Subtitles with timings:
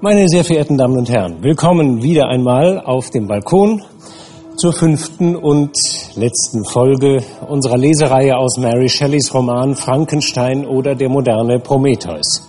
[0.00, 3.82] Meine sehr verehrten Damen und Herren, willkommen wieder einmal auf dem Balkon
[4.56, 5.76] zur fünften und
[6.14, 12.48] letzten Folge unserer Lesereihe aus Mary Shelleys Roman Frankenstein oder der moderne Prometheus.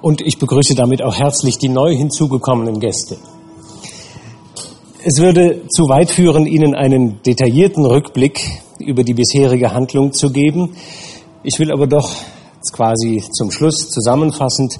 [0.00, 3.16] Und ich begrüße damit auch herzlich die neu hinzugekommenen Gäste.
[5.02, 10.76] Es würde zu weit führen, Ihnen einen detaillierten Rückblick über die bisherige Handlung zu geben.
[11.42, 12.14] Ich will aber doch
[12.72, 14.78] quasi zum Schluss zusammenfassend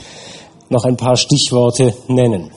[0.69, 2.51] noch ein paar Stichworte nennen.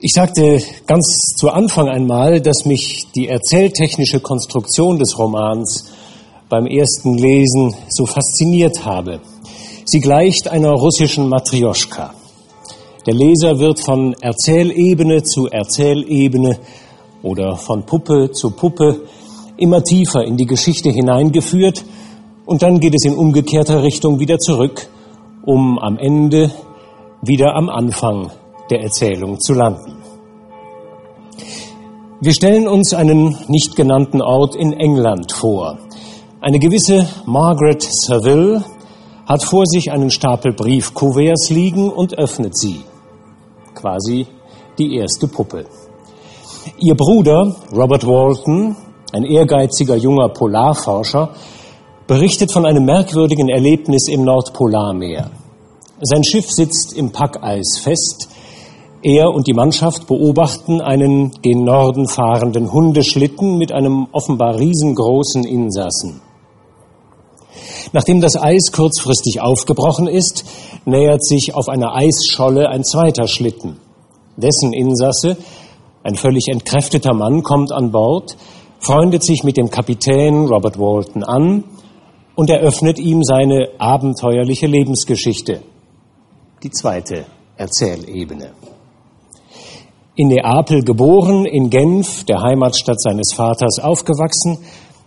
[0.00, 5.86] Ich sagte ganz zu Anfang einmal, dass mich die erzähltechnische Konstruktion des Romans
[6.48, 9.20] beim ersten Lesen so fasziniert habe.
[9.84, 12.14] Sie gleicht einer russischen Matrioschka.
[13.06, 16.58] Der Leser wird von Erzählebene zu Erzählebene
[17.22, 19.00] oder von Puppe zu Puppe
[19.56, 21.84] immer tiefer in die Geschichte hineingeführt
[22.46, 24.88] und dann geht es in umgekehrter Richtung wieder zurück
[25.48, 26.50] um am Ende
[27.22, 28.30] wieder am Anfang
[28.68, 29.96] der Erzählung zu landen.
[32.20, 35.78] Wir stellen uns einen nicht genannten Ort in England vor.
[36.42, 38.62] Eine gewisse Margaret Saville
[39.24, 42.82] hat vor sich einen Stapel Briefkuverts liegen und öffnet sie.
[43.74, 44.26] Quasi
[44.76, 45.64] die erste Puppe.
[46.78, 48.76] Ihr Bruder, Robert Walton,
[49.14, 51.30] ein ehrgeiziger junger Polarforscher,
[52.08, 55.30] berichtet von einem merkwürdigen Erlebnis im Nordpolarmeer.
[56.00, 58.30] Sein Schiff sitzt im Packeis fest.
[59.02, 66.22] Er und die Mannschaft beobachten einen gen Norden fahrenden Hundeschlitten mit einem offenbar riesengroßen Insassen.
[67.92, 70.46] Nachdem das Eis kurzfristig aufgebrochen ist,
[70.86, 73.76] nähert sich auf einer Eisscholle ein zweiter Schlitten.
[74.38, 75.36] Dessen Insasse,
[76.02, 78.38] ein völlig entkräfteter Mann, kommt an Bord,
[78.78, 81.64] freundet sich mit dem Kapitän Robert Walton an
[82.38, 85.60] und eröffnet ihm seine abenteuerliche Lebensgeschichte
[86.62, 87.24] die zweite
[87.56, 88.52] Erzählebene.
[90.14, 94.58] In Neapel geboren, in Genf, der Heimatstadt seines Vaters, aufgewachsen,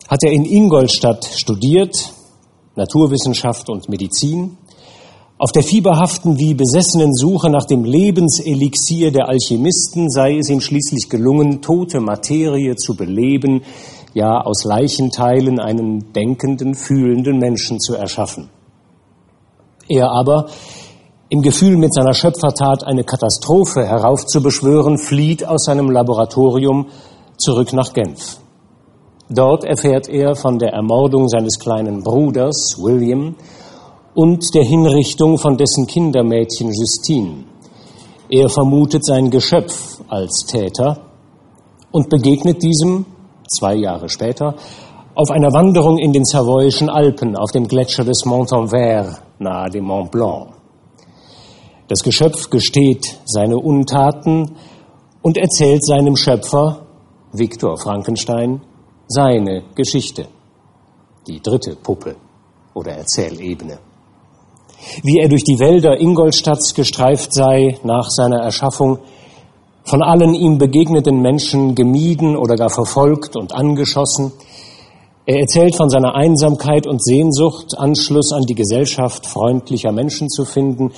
[0.10, 2.12] hat er in Ingolstadt studiert,
[2.76, 4.58] Naturwissenschaft und Medizin.
[5.38, 11.10] Auf der fieberhaften wie besessenen Suche nach dem Lebenselixier der Alchemisten sei es ihm schließlich
[11.10, 13.62] gelungen, tote Materie zu beleben,
[14.14, 18.50] ja aus Leichenteilen einen denkenden, fühlenden Menschen zu erschaffen.
[19.88, 20.48] Er aber
[21.30, 26.88] im Gefühl, mit seiner Schöpfertat eine Katastrophe heraufzubeschwören, flieht aus seinem Laboratorium
[27.38, 28.40] zurück nach Genf.
[29.30, 33.36] Dort erfährt er von der Ermordung seines kleinen Bruders William
[34.14, 37.46] und der Hinrichtung von dessen Kindermädchen Justine.
[38.30, 40.98] Er vermutet sein Geschöpf als Täter
[41.92, 43.06] und begegnet diesem
[43.52, 44.56] zwei Jahre später
[45.14, 50.12] auf einer Wanderung in den savoyischen Alpen auf dem Gletscher des Montanvert nahe dem Mont
[50.12, 50.54] Blanc.
[51.88, 54.56] Das Geschöpf gesteht seine Untaten
[55.22, 56.86] und erzählt seinem Schöpfer,
[57.34, 58.62] Viktor Frankenstein,
[59.08, 60.28] seine Geschichte.
[61.28, 62.16] Die dritte Puppe
[62.74, 63.80] oder Erzählebene.
[65.04, 69.00] Wie er durch die Wälder Ingolstadts gestreift sei nach seiner Erschaffung,
[69.84, 74.32] von allen ihm begegneten Menschen gemieden oder gar verfolgt und angeschossen.
[75.26, 80.92] Er erzählt von seiner Einsamkeit und Sehnsucht, Anschluss an die Gesellschaft freundlicher Menschen zu finden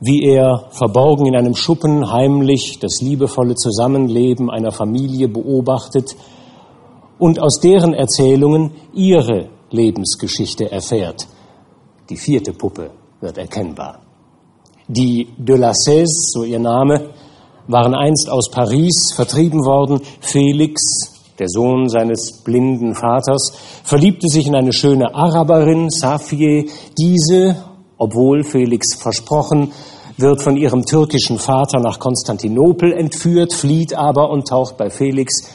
[0.00, 6.14] wie er verborgen in einem Schuppen heimlich das liebevolle Zusammenleben einer Familie beobachtet
[7.18, 11.26] und aus deren Erzählungen ihre Lebensgeschichte erfährt.
[12.10, 14.00] Die vierte Puppe wird erkennbar.
[14.86, 17.10] Die de la Cèze, so ihr Name,
[17.66, 20.00] waren einst aus Paris vertrieben worden.
[20.20, 20.80] Felix,
[21.38, 23.52] der Sohn seines blinden Vaters,
[23.82, 26.70] verliebte sich in eine schöne Araberin, Safie.
[26.98, 27.56] Diese,
[27.98, 29.72] obwohl Felix versprochen,
[30.16, 35.48] wird von ihrem türkischen Vater nach Konstantinopel entführt, flieht aber und taucht bei Felix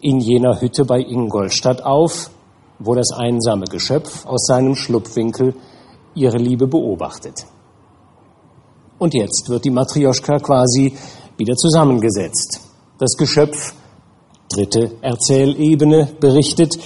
[0.00, 2.30] in jener Hütte bei Ingolstadt auf,
[2.78, 5.54] wo das einsame Geschöpf aus seinem Schlupfwinkel
[6.14, 7.46] ihre Liebe beobachtet.
[8.98, 10.94] Und jetzt wird die Matrioschka quasi
[11.42, 12.60] wieder zusammengesetzt.
[12.98, 13.74] Das Geschöpf,
[14.48, 16.78] dritte Erzählebene, berichtet,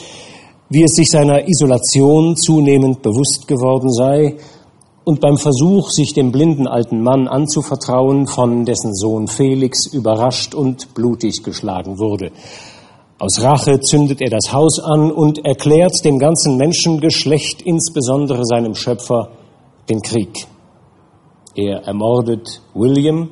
[0.70, 4.36] wie es sich seiner Isolation zunehmend bewusst geworden sei
[5.04, 10.94] und beim Versuch, sich dem blinden alten Mann anzuvertrauen, von dessen Sohn Felix überrascht und
[10.94, 12.32] blutig geschlagen wurde.
[13.18, 19.28] Aus Rache zündet er das Haus an und erklärt dem ganzen Menschengeschlecht, insbesondere seinem Schöpfer,
[19.88, 20.46] den Krieg.
[21.54, 23.30] Er ermordet William,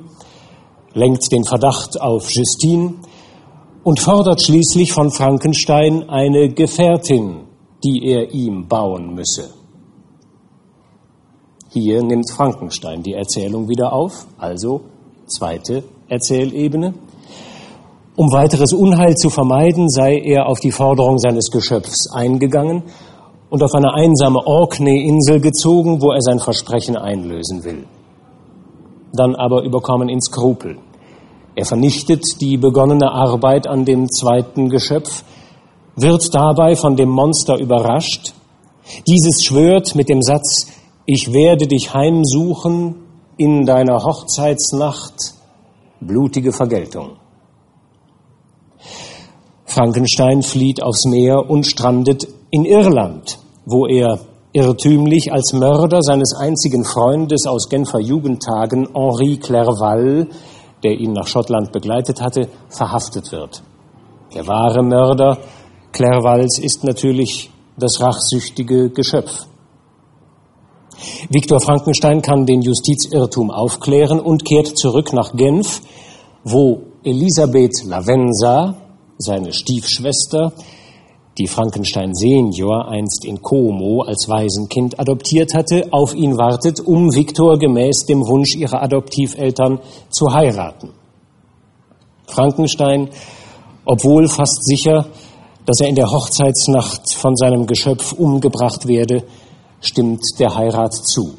[0.95, 2.95] lenkt den Verdacht auf Justine
[3.83, 7.41] und fordert schließlich von Frankenstein eine Gefährtin,
[7.85, 9.51] die er ihm bauen müsse.
[11.71, 14.83] Hier nimmt Frankenstein die Erzählung wieder auf, also
[15.27, 16.95] zweite Erzählebene.
[18.17, 22.85] Um weiteres Unheil zu vermeiden, sei er auf die Forderung seines Geschöpfs eingegangen
[23.51, 27.85] und auf eine einsame Orkney-Insel gezogen, wo er sein Versprechen einlösen will.
[29.17, 30.79] Dann aber überkommen ihn Skrupel.
[31.55, 35.23] Er vernichtet die begonnene Arbeit an dem zweiten Geschöpf,
[35.97, 38.35] wird dabei von dem Monster überrascht.
[39.07, 40.67] Dieses schwört mit dem Satz,
[41.07, 42.97] ich werde dich heimsuchen
[43.37, 45.35] in deiner Hochzeitsnacht,
[46.01, 47.17] blutige Vergeltung.
[49.65, 54.19] Frankenstein flieht aufs Meer und strandet in Irland, wo er
[54.55, 60.29] irrtümlich als Mörder seines einzigen Freundes aus Genfer Jugendtagen, Henri Clerval,
[60.85, 63.63] der ihn nach Schottland begleitet hatte, verhaftet wird.
[64.33, 65.39] Der wahre Mörder
[65.93, 69.47] Clervals ist natürlich das rachsüchtige Geschöpf.
[71.29, 75.83] Viktor Frankenstein kann den Justizirrtum aufklären und kehrt zurück nach Genf,
[76.45, 78.77] wo Elisabeth Lavenza,
[79.19, 80.53] seine Stiefschwester,
[81.39, 87.59] die Frankenstein Senior einst in Como als Waisenkind adoptiert hatte, auf ihn wartet, um Viktor
[87.59, 90.91] gemäß dem Wunsch ihrer Adoptiveltern zu heiraten.
[92.27, 93.09] Frankenstein,
[93.85, 95.07] obwohl fast sicher,
[95.67, 99.25] dass er in der Hochzeitsnacht von seinem Geschöpf umgebracht werde,
[99.81, 101.35] stimmt der Heirat zu.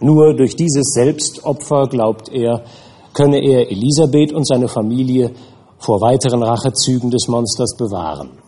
[0.00, 2.64] Nur durch dieses Selbstopfer, glaubt er,
[3.12, 5.32] könne er Elisabeth und seine Familie
[5.78, 8.41] vor weiteren Rachezügen des Monsters bewahren.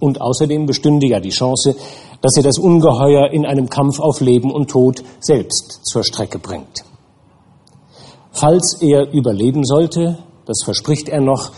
[0.00, 1.74] Und außerdem bestünde ja die Chance,
[2.20, 6.84] dass er das Ungeheuer in einem Kampf auf Leben und Tod selbst zur Strecke bringt.
[8.32, 11.50] Falls er überleben sollte, das verspricht er noch,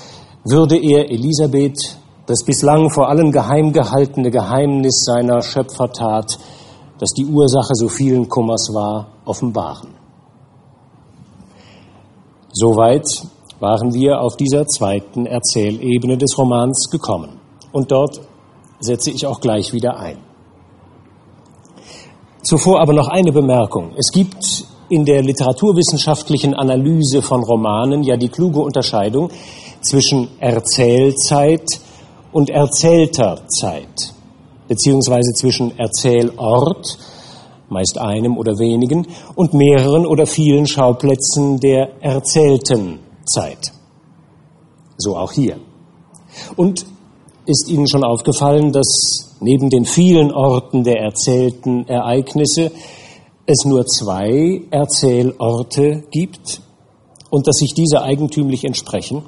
[0.44, 6.38] würde er Elisabeth das bislang vor allen geheim gehaltene Geheimnis seiner Schöpfertat,
[6.98, 9.94] das die Ursache so vielen Kummers war, offenbaren.
[12.52, 13.06] Soweit
[13.58, 17.40] waren wir auf dieser zweiten Erzählebene des Romans gekommen.
[17.72, 18.20] Und dort
[18.80, 20.18] setze ich auch gleich wieder ein.
[22.42, 23.92] Zuvor aber noch eine Bemerkung.
[23.96, 29.30] Es gibt in der literaturwissenschaftlichen Analyse von Romanen ja die kluge Unterscheidung
[29.82, 31.66] zwischen Erzählzeit
[32.32, 34.14] und erzählter Zeit,
[34.68, 36.98] beziehungsweise zwischen Erzählort,
[37.68, 39.06] meist einem oder wenigen,
[39.36, 43.72] und mehreren oder vielen Schauplätzen der erzählten Zeit.
[44.96, 45.58] So auch hier.
[46.56, 46.84] Und
[47.46, 52.70] ist Ihnen schon aufgefallen, dass neben den vielen Orten der erzählten Ereignisse
[53.46, 56.60] es nur zwei Erzählorte gibt
[57.30, 59.22] und dass sich diese eigentümlich entsprechen?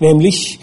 [0.00, 0.58] Nämlich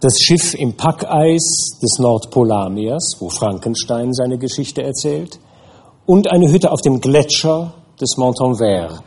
[0.00, 5.38] das Schiff im Packeis des Nordpolarmeers, wo Frankenstein seine Geschichte erzählt,
[6.06, 9.02] und eine Hütte auf dem Gletscher des Montanvert,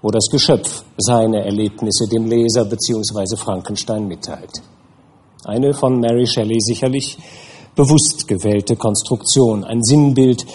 [0.00, 3.36] wo das Geschöpf seine Erlebnisse dem Leser bzw.
[3.36, 4.62] Frankenstein mitteilt.
[5.44, 7.18] Eine von Mary Shelley sicherlich
[7.74, 10.46] bewusst gewählte Konstruktion, ein Sinnbild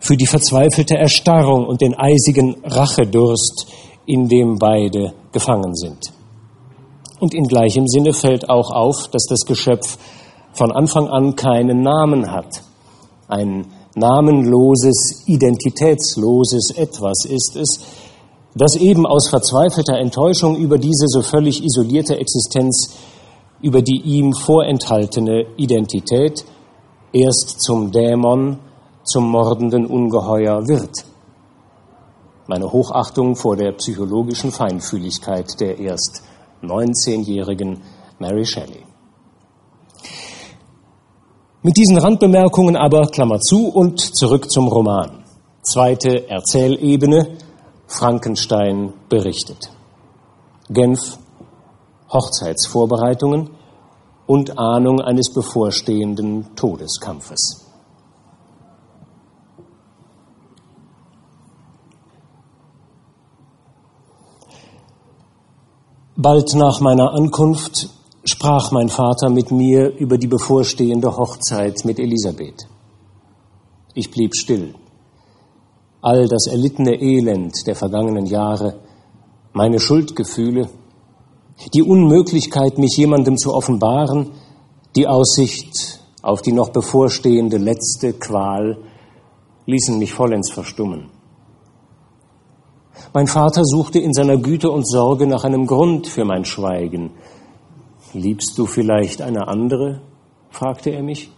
[0.00, 3.66] für die verzweifelte Erstarrung und den eisigen Rachedurst,
[4.06, 6.12] in dem beide gefangen sind.
[7.20, 9.96] Und in gleichem Sinne fällt auch auf, dass das Geschöpf
[10.52, 12.62] von Anfang an keinen Namen hat.
[13.28, 17.80] Ein namenloses, identitätsloses Etwas ist es,
[18.54, 22.94] das eben aus verzweifelter Enttäuschung über diese so völlig isolierte Existenz,
[23.60, 26.44] über die ihm vorenthaltene Identität
[27.12, 28.58] erst zum Dämon,
[29.04, 31.04] zum mordenden Ungeheuer wird.
[32.48, 36.22] Meine Hochachtung vor der psychologischen Feinfühligkeit der erst
[36.62, 37.82] 19-jährigen
[38.18, 38.84] Mary Shelley.
[41.62, 45.24] Mit diesen Randbemerkungen aber Klammer zu und zurück zum Roman.
[45.62, 47.38] Zweite Erzählebene,
[47.88, 49.72] Frankenstein berichtet.
[50.68, 51.18] Genf,
[52.12, 53.50] Hochzeitsvorbereitungen
[54.26, 57.66] und Ahnung eines bevorstehenden Todeskampfes.
[66.16, 67.90] Bald nach meiner Ankunft
[68.24, 72.66] sprach mein Vater mit mir über die bevorstehende Hochzeit mit Elisabeth.
[73.94, 74.74] Ich blieb still
[76.06, 78.78] all das erlittene Elend der vergangenen Jahre,
[79.52, 80.68] meine Schuldgefühle,
[81.74, 84.30] die Unmöglichkeit, mich jemandem zu offenbaren,
[84.94, 88.78] die Aussicht auf die noch bevorstehende letzte Qual
[89.66, 91.10] ließen mich vollends verstummen.
[93.12, 97.12] Mein Vater suchte in seiner Güte und Sorge nach einem Grund für mein Schweigen.
[98.12, 100.00] Liebst du vielleicht eine andere?
[100.50, 101.30] fragte er mich.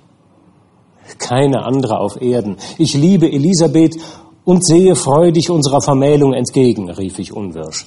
[1.18, 2.56] Keine andere auf Erden.
[2.78, 3.96] Ich liebe Elisabeth
[4.44, 7.86] und sehe freudig unserer Vermählung entgegen, rief ich unwirsch.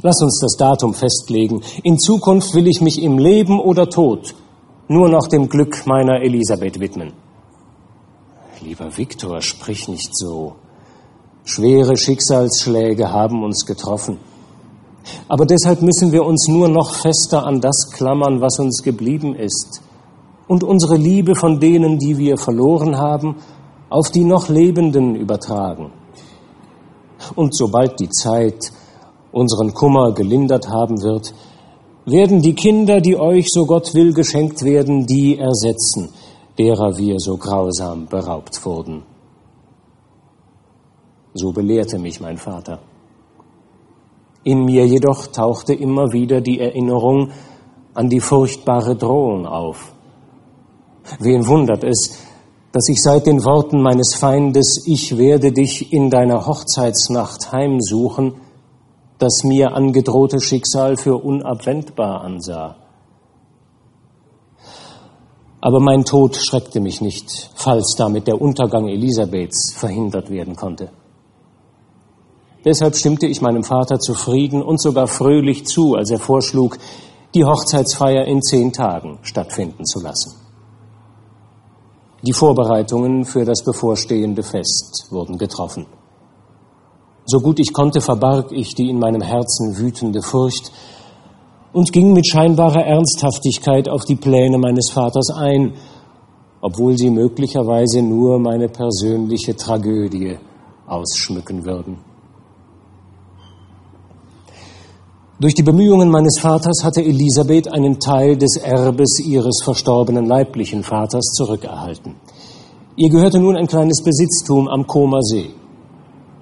[0.00, 1.60] Lass uns das Datum festlegen.
[1.82, 4.34] In Zukunft will ich mich im Leben oder Tod
[4.88, 7.12] nur noch dem Glück meiner Elisabeth widmen.
[8.62, 10.54] Lieber Viktor, sprich nicht so.
[11.44, 14.18] Schwere Schicksalsschläge haben uns getroffen.
[15.28, 19.82] Aber deshalb müssen wir uns nur noch fester an das klammern, was uns geblieben ist,
[20.46, 23.36] und unsere Liebe von denen, die wir verloren haben,
[23.88, 25.92] auf die noch Lebenden übertragen.
[27.34, 28.72] Und sobald die Zeit
[29.32, 31.34] unseren Kummer gelindert haben wird,
[32.04, 36.10] werden die Kinder, die euch, so Gott will, geschenkt werden, die ersetzen,
[36.58, 39.02] derer wir so grausam beraubt wurden.
[41.34, 42.80] So belehrte mich mein Vater.
[44.44, 47.30] In mir jedoch tauchte immer wieder die Erinnerung
[47.94, 49.94] an die furchtbare Drohung auf.
[51.20, 52.18] Wen wundert es,
[52.72, 58.34] dass ich seit den Worten meines Feindes, ich werde dich in deiner Hochzeitsnacht heimsuchen,
[59.22, 62.76] das mir angedrohte Schicksal für unabwendbar ansah.
[65.60, 70.90] Aber mein Tod schreckte mich nicht, falls damit der Untergang Elisabeths verhindert werden konnte.
[72.64, 76.78] Deshalb stimmte ich meinem Vater zufrieden und sogar fröhlich zu, als er vorschlug,
[77.34, 80.34] die Hochzeitsfeier in zehn Tagen stattfinden zu lassen.
[82.22, 85.86] Die Vorbereitungen für das bevorstehende Fest wurden getroffen.
[87.24, 90.72] So gut ich konnte, verbarg ich die in meinem Herzen wütende Furcht
[91.72, 95.74] und ging mit scheinbarer Ernsthaftigkeit auf die Pläne meines Vaters ein,
[96.60, 100.36] obwohl sie möglicherweise nur meine persönliche Tragödie
[100.86, 101.98] ausschmücken würden.
[105.40, 111.32] Durch die Bemühungen meines Vaters hatte Elisabeth einen Teil des Erbes ihres verstorbenen leiblichen Vaters
[111.34, 112.14] zurückerhalten.
[112.94, 115.50] Ihr gehörte nun ein kleines Besitztum am Comer See.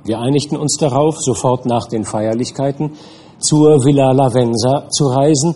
[0.04, 2.92] Wir einigten uns darauf, sofort nach den Feierlichkeiten
[3.38, 5.54] zur Villa Lavenza zu reisen,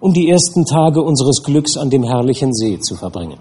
[0.00, 3.38] um die ersten Tage unseres Glücks an dem herrlichen See zu verbringen.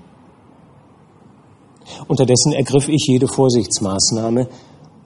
[2.07, 4.47] Unterdessen ergriff ich jede Vorsichtsmaßnahme,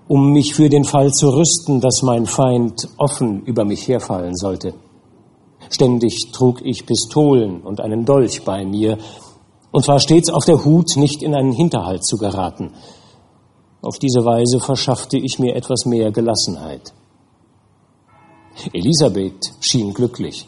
[0.08, 4.74] um mich für den Fall zu rüsten, dass mein Feind offen über mich herfallen sollte.
[5.70, 8.98] Ständig trug ich Pistolen und einen Dolch bei mir
[9.72, 12.72] und war stets auf der Hut, nicht in einen Hinterhalt zu geraten,
[13.86, 16.94] auf diese Weise verschaffte ich mir etwas mehr Gelassenheit.
[18.74, 20.48] Elisabeth schien glücklich.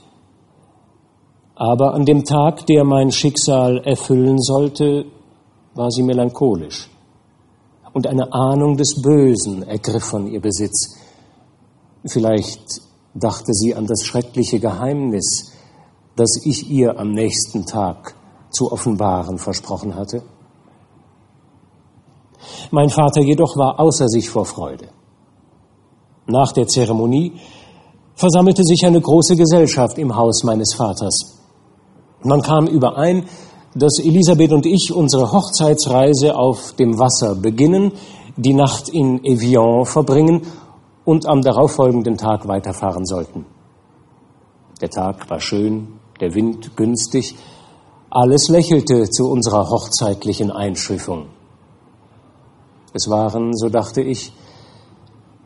[1.55, 5.05] Aber an dem Tag, der mein Schicksal erfüllen sollte,
[5.73, 6.89] war sie melancholisch.
[7.93, 10.95] Und eine Ahnung des Bösen ergriff von ihr Besitz.
[12.05, 12.61] Vielleicht
[13.15, 15.51] dachte sie an das schreckliche Geheimnis,
[16.15, 18.15] das ich ihr am nächsten Tag
[18.51, 20.23] zu offenbaren versprochen hatte.
[22.71, 24.89] Mein Vater jedoch war außer sich vor Freude.
[26.25, 27.33] Nach der Zeremonie
[28.15, 31.39] versammelte sich eine große Gesellschaft im Haus meines Vaters.
[32.23, 33.25] Man kam überein,
[33.75, 37.91] dass Elisabeth und ich unsere Hochzeitsreise auf dem Wasser beginnen,
[38.35, 40.41] die Nacht in Evian verbringen
[41.05, 43.45] und am darauffolgenden Tag weiterfahren sollten.
[44.81, 47.35] Der Tag war schön, der Wind günstig,
[48.09, 51.27] alles lächelte zu unserer hochzeitlichen Einschiffung.
[52.93, 54.31] Es waren, so dachte ich,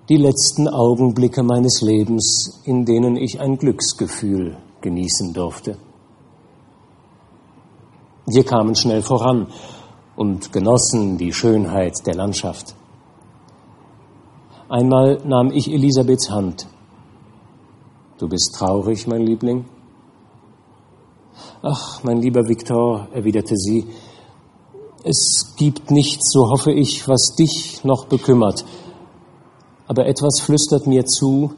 [0.09, 5.77] die letzten Augenblicke meines Lebens, in denen ich ein Glücksgefühl genießen durfte.
[8.25, 9.47] Wir kamen schnell voran
[10.15, 12.75] und genossen die Schönheit der Landschaft.
[14.69, 16.67] Einmal nahm ich Elisabeths Hand.
[18.17, 19.65] Du bist traurig, mein Liebling?
[21.61, 23.87] Ach, mein lieber Viktor, erwiderte sie,
[25.03, 28.65] es gibt nichts, so hoffe ich, was dich noch bekümmert.
[29.87, 31.53] Aber etwas flüstert mir zu,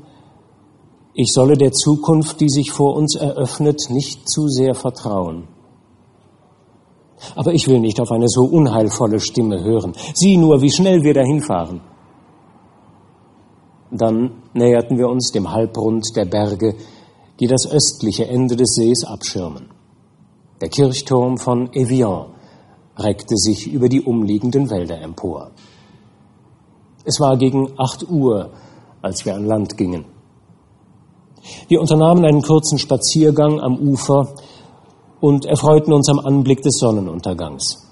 [1.13, 5.47] ich solle der Zukunft, die sich vor uns eröffnet, nicht zu sehr vertrauen.
[7.35, 9.93] Aber ich will nicht auf eine so unheilvolle Stimme hören.
[10.15, 11.81] Sieh nur, wie schnell wir dahin fahren.
[13.91, 16.75] Dann näherten wir uns dem Halbrund der Berge,
[17.39, 19.69] die das östliche Ende des Sees abschirmen.
[20.61, 22.32] Der Kirchturm von Evian
[22.97, 25.51] reckte sich über die umliegenden Wälder empor.
[27.05, 28.51] Es war gegen acht Uhr,
[29.01, 30.05] als wir an Land gingen.
[31.67, 34.33] Wir unternahmen einen kurzen Spaziergang am Ufer
[35.19, 37.89] und erfreuten uns am Anblick des Sonnenuntergangs.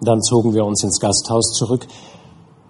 [0.00, 1.86] Dann zogen wir uns ins Gasthaus zurück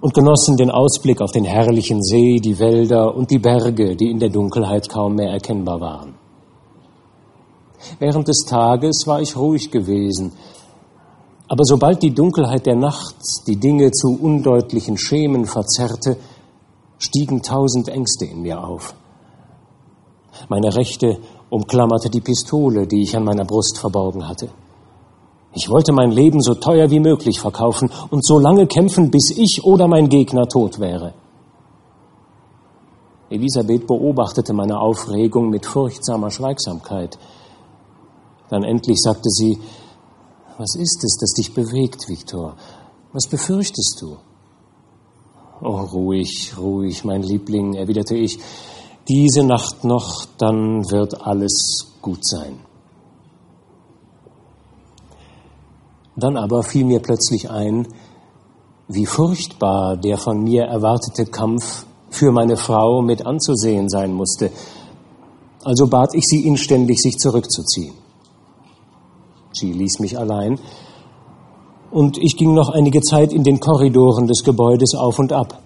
[0.00, 4.18] und genossen den Ausblick auf den herrlichen See, die Wälder und die Berge, die in
[4.18, 6.14] der Dunkelheit kaum mehr erkennbar waren.
[7.98, 10.32] Während des Tages war ich ruhig gewesen,
[11.48, 13.14] Aber sobald die Dunkelheit der Nacht
[13.46, 16.16] die Dinge zu undeutlichen Schemen verzerrte,
[16.98, 18.94] stiegen tausend Ängste in mir auf.
[20.48, 21.18] Meine Rechte
[21.50, 24.48] umklammerte die Pistole, die ich an meiner Brust verborgen hatte.
[25.54, 29.62] Ich wollte mein Leben so teuer wie möglich verkaufen und so lange kämpfen, bis ich
[29.64, 31.14] oder mein Gegner tot wäre.
[33.30, 37.18] Elisabeth beobachtete meine Aufregung mit furchtsamer Schweigsamkeit.
[38.50, 39.58] Dann endlich sagte sie,
[40.58, 42.56] was ist es, das dich bewegt, Viktor?
[43.12, 44.16] Was befürchtest du?
[45.62, 48.38] Oh, ruhig, ruhig, mein Liebling, erwiderte ich.
[49.08, 52.58] Diese Nacht noch, dann wird alles gut sein.
[56.16, 57.86] Dann aber fiel mir plötzlich ein,
[58.88, 64.50] wie furchtbar der von mir erwartete Kampf für meine Frau mit anzusehen sein musste.
[65.64, 68.05] Also bat ich sie inständig, sich zurückzuziehen.
[69.58, 70.58] Sie ließ mich allein,
[71.90, 75.62] und ich ging noch einige Zeit in den Korridoren des Gebäudes auf und ab.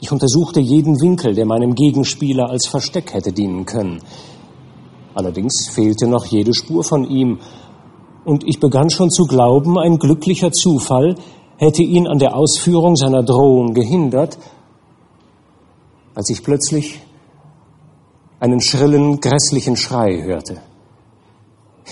[0.00, 4.00] Ich untersuchte jeden Winkel, der meinem Gegenspieler als Versteck hätte dienen können.
[5.14, 7.38] Allerdings fehlte noch jede Spur von ihm,
[8.24, 11.16] und ich begann schon zu glauben, ein glücklicher Zufall
[11.58, 14.38] hätte ihn an der Ausführung seiner Drohung gehindert,
[16.14, 16.98] als ich plötzlich
[18.40, 20.62] einen schrillen, grässlichen Schrei hörte.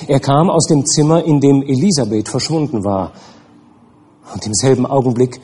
[0.09, 3.13] Er kam aus dem Zimmer, in dem Elisabeth verschwunden war.
[4.33, 5.41] Und im selben Augenblick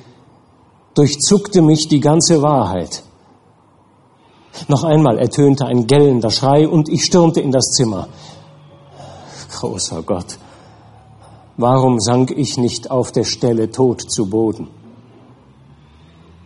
[0.94, 3.02] durchzuckte mich die ganze Wahrheit.
[4.68, 8.08] Noch einmal ertönte ein gellender Schrei und ich stürmte in das Zimmer.
[9.52, 10.38] Großer Gott,
[11.56, 14.68] warum sank ich nicht auf der Stelle tot zu Boden?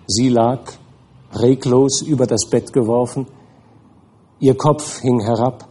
[0.06, 0.60] Sie lag,
[1.32, 3.26] reglos über das Bett geworfen,
[4.38, 5.66] ihr Kopf hing herab,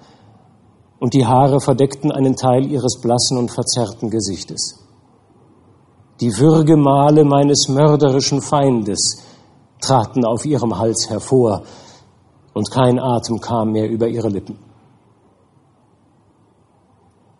[1.03, 4.79] und die Haare verdeckten einen Teil ihres blassen und verzerrten Gesichtes.
[6.21, 9.21] Die Würgemale meines mörderischen Feindes
[9.81, 11.63] traten auf ihrem Hals hervor,
[12.53, 14.57] und kein Atem kam mehr über ihre Lippen.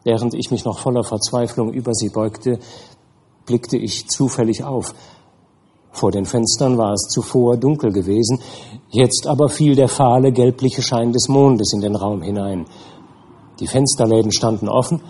[0.03, 2.59] Während ich mich noch voller Verzweiflung über sie beugte,
[3.45, 4.93] blickte ich zufällig auf.
[5.91, 8.41] Vor den Fenstern war es zuvor dunkel gewesen,
[8.89, 12.65] jetzt aber fiel der fahle gelbliche Schein des Mondes in den Raum hinein.
[13.59, 15.01] Die Fensterläden standen offen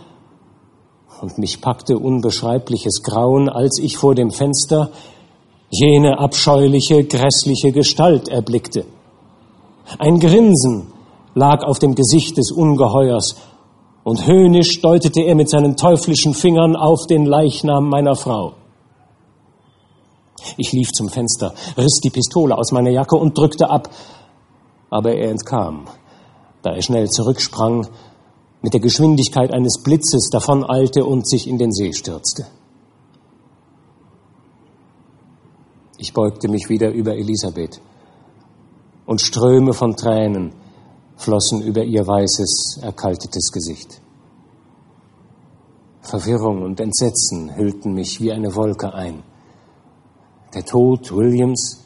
[1.21, 4.91] und mich packte unbeschreibliches Grauen, als ich vor dem Fenster
[5.69, 8.85] jene abscheuliche, grässliche Gestalt erblickte.
[9.99, 10.87] Ein Grinsen
[11.33, 13.35] lag auf dem Gesicht des Ungeheuers,
[14.03, 18.53] und höhnisch deutete er mit seinen teuflischen Fingern auf den Leichnam meiner Frau.
[20.57, 23.89] Ich lief zum Fenster, riss die Pistole aus meiner Jacke und drückte ab,
[24.89, 25.85] aber er entkam,
[26.61, 27.87] da er schnell zurücksprang
[28.63, 32.47] mit der Geschwindigkeit eines Blitzes davoneilte und sich in den See stürzte.
[35.97, 37.81] Ich beugte mich wieder über Elisabeth
[39.05, 40.53] und Ströme von Tränen
[41.17, 44.01] flossen über ihr weißes, erkaltetes Gesicht.
[46.01, 49.23] Verwirrung und Entsetzen hüllten mich wie eine Wolke ein.
[50.53, 51.83] Der Tod Williams,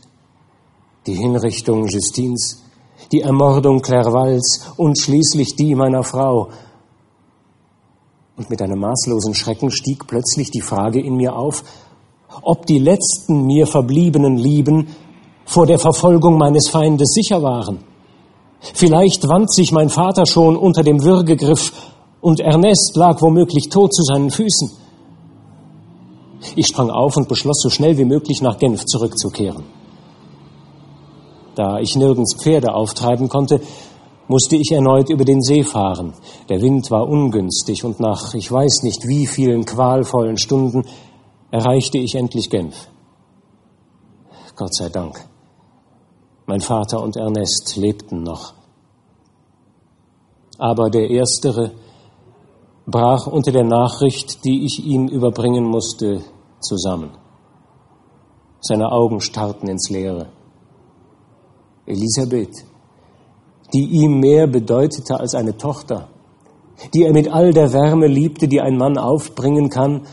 [1.07, 2.61] die Hinrichtung Justins,
[3.11, 6.49] die Ermordung Clervals und schließlich die meiner Frau
[8.37, 11.63] und mit einem maßlosen Schrecken stieg plötzlich die Frage in mir auf,
[12.43, 14.95] ob die letzten mir verbliebenen Lieben
[15.45, 17.79] vor der Verfolgung meines Feindes sicher waren.
[18.59, 21.71] Vielleicht wand sich mein Vater schon unter dem Würgegriff
[22.21, 24.71] und Ernest lag womöglich tot zu seinen Füßen.
[26.55, 29.63] Ich sprang auf und beschloss, so schnell wie möglich nach Genf zurückzukehren.
[31.55, 33.61] Da ich nirgends Pferde auftreiben konnte,
[34.27, 36.13] musste ich erneut über den See fahren.
[36.49, 40.83] Der Wind war ungünstig und nach ich weiß nicht wie vielen qualvollen Stunden
[41.51, 42.89] erreichte ich endlich Genf.
[44.55, 45.23] Gott sei Dank.
[46.45, 48.53] Mein Vater und Ernest lebten noch.
[50.57, 51.71] Aber der Erstere
[52.85, 56.21] brach unter der Nachricht, die ich ihm überbringen musste,
[56.59, 57.11] zusammen.
[58.61, 60.29] Seine Augen starrten ins Leere.
[61.85, 62.65] Elisabeth,
[63.73, 66.09] die ihm mehr bedeutete als eine Tochter,
[66.93, 70.07] die er mit all der Wärme liebte, die ein Mann aufbringen kann,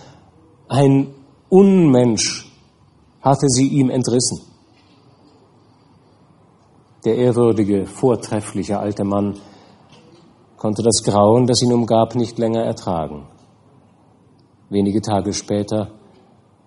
[0.68, 1.08] ein
[1.48, 2.50] Unmensch
[3.20, 4.40] hatte sie ihm entrissen.
[7.04, 9.38] Der ehrwürdige, vortreffliche alte Mann
[10.56, 13.26] konnte das Grauen, das ihn umgab, nicht länger ertragen.
[14.70, 15.90] Wenige Tage später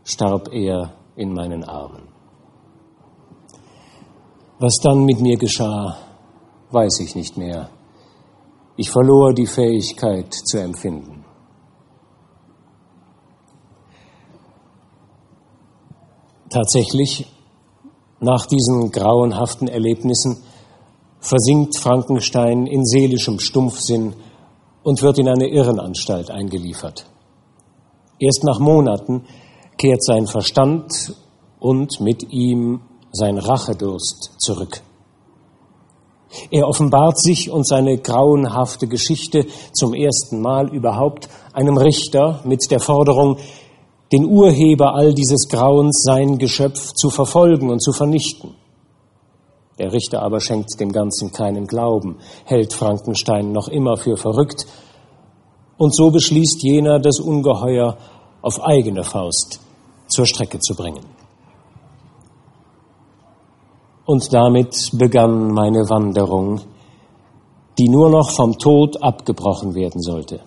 [0.03, 2.03] starb er in meinen Armen.
[4.59, 5.97] Was dann mit mir geschah,
[6.71, 7.69] weiß ich nicht mehr.
[8.75, 11.25] Ich verlor die Fähigkeit zu empfinden.
[16.49, 17.27] Tatsächlich,
[18.19, 20.43] nach diesen grauenhaften Erlebnissen
[21.19, 24.15] versinkt Frankenstein in seelischem Stumpfsinn
[24.83, 27.05] und wird in eine Irrenanstalt eingeliefert.
[28.19, 29.25] Erst nach Monaten
[29.77, 31.15] kehrt sein Verstand
[31.59, 34.81] und mit ihm sein Rachedurst zurück.
[36.51, 42.79] Er offenbart sich und seine grauenhafte Geschichte zum ersten Mal überhaupt einem Richter mit der
[42.79, 43.37] Forderung,
[44.11, 48.55] den Urheber all dieses Grauens, sein Geschöpf, zu verfolgen und zu vernichten.
[49.79, 54.65] Der Richter aber schenkt dem Ganzen keinen Glauben, hält Frankenstein noch immer für verrückt,
[55.77, 57.97] und so beschließt jener, das Ungeheuer
[58.41, 59.59] auf eigene Faust
[60.07, 61.16] zur Strecke zu bringen.
[64.07, 66.61] Und damit begann meine Wanderung,
[67.77, 70.39] die nur noch vom Tod abgebrochen werden sollte.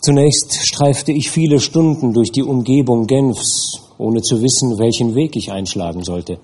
[0.00, 5.52] Zunächst streifte ich viele Stunden durch die Umgebung Genfs, ohne zu wissen, welchen Weg ich
[5.52, 6.40] einschlagen sollte.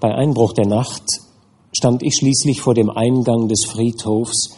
[0.00, 1.04] Bei Einbruch der Nacht
[1.76, 4.56] stand ich schließlich vor dem Eingang des Friedhofs,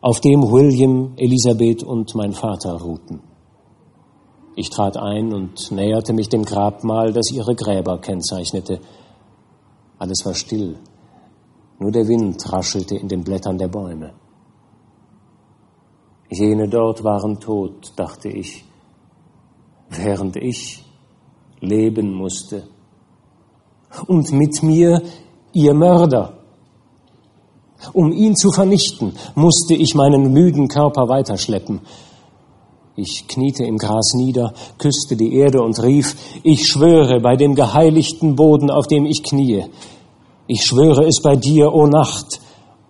[0.00, 3.33] auf dem William, Elisabeth und mein Vater ruhten.
[4.56, 8.80] Ich trat ein und näherte mich dem Grabmal, das ihre Gräber kennzeichnete.
[9.98, 10.78] Alles war still,
[11.78, 14.14] nur der Wind raschelte in den Blättern der Bäume.
[16.30, 18.64] Jene dort waren tot, dachte ich,
[19.88, 20.84] während ich
[21.60, 22.68] leben musste.
[24.06, 25.02] Und mit mir
[25.52, 26.38] ihr Mörder.
[27.92, 31.80] Um ihn zu vernichten, musste ich meinen müden Körper weiterschleppen.
[32.96, 38.36] Ich kniete im Gras nieder, küsste die Erde und rief, ich schwöre bei dem geheiligten
[38.36, 39.66] Boden, auf dem ich kniee.
[40.46, 42.40] Ich schwöre es bei dir, o Nacht,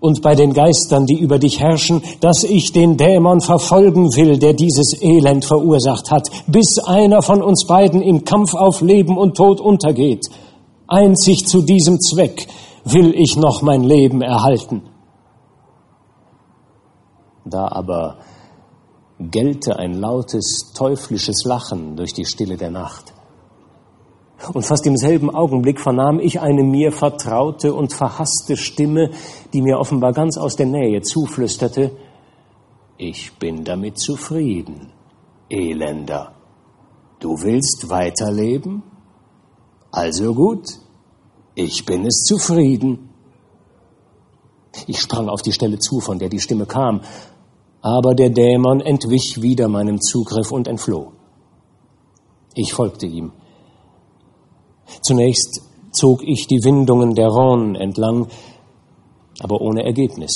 [0.05, 4.53] und bei den Geistern, die über dich herrschen, dass ich den Dämon verfolgen will, der
[4.53, 9.63] dieses Elend verursacht hat, bis einer von uns beiden im Kampf auf Leben und Tod
[9.63, 10.27] untergeht.
[10.87, 12.47] Einzig zu diesem Zweck
[12.85, 14.83] will ich noch mein Leben erhalten.
[17.47, 18.19] Da aber
[19.31, 23.13] gellte ein lautes, teuflisches Lachen durch die Stille der Nacht.
[24.53, 29.11] Und fast im selben Augenblick vernahm ich eine mir vertraute und verhasste Stimme,
[29.53, 31.93] die mir offenbar ganz aus der Nähe zuflüsterte,
[32.97, 34.93] ich bin damit zufrieden,
[35.49, 36.35] Elender.
[37.19, 38.83] Du willst weiterleben?
[39.91, 40.67] Also gut,
[41.55, 43.11] ich bin es zufrieden.
[44.87, 47.01] Ich sprang auf die Stelle zu, von der die Stimme kam,
[47.85, 51.13] aber der Dämon entwich wieder meinem Zugriff und entfloh.
[52.55, 53.33] Ich folgte ihm.
[55.03, 55.61] Zunächst
[55.93, 58.29] zog ich die Windungen der Rhone entlang,
[59.41, 60.33] aber ohne Ergebnis.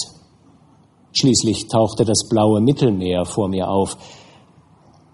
[1.18, 3.96] Schließlich tauchte das blaue Mittelmeer vor mir auf.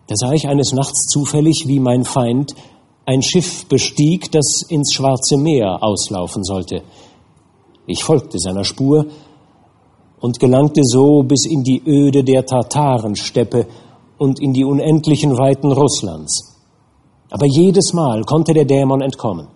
[0.08, 2.56] Da sah ich eines Nachts zufällig, wie mein Feind
[3.06, 6.82] ein Schiff bestieg, das ins Schwarze Meer auslaufen sollte.
[7.86, 9.06] Ich folgte seiner Spur,
[10.24, 13.66] und gelangte so bis in die Öde der Tatarensteppe
[14.16, 16.62] und in die unendlichen Weiten Russlands.
[17.28, 19.48] Aber jedes Mal konnte der Dämon entkommen.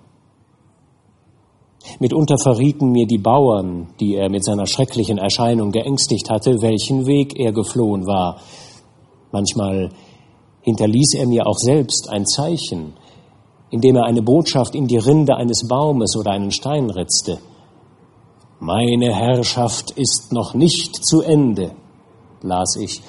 [2.00, 7.40] Mitunter verrieten mir die Bauern, die er mit seiner schrecklichen Erscheinung geängstigt hatte, welchen Weg
[7.40, 8.36] er geflohen war.
[9.32, 9.88] Manchmal
[10.60, 12.92] hinterließ er mir auch selbst ein Zeichen,
[13.70, 17.38] indem er eine Botschaft in die Rinde eines Baumes oder einen Stein ritzte.
[18.60, 21.72] Meine Herrschaft ist noch nicht zu Ende,
[22.42, 23.02] las ich.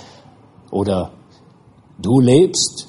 [0.71, 1.11] Oder
[2.01, 2.87] Du lebst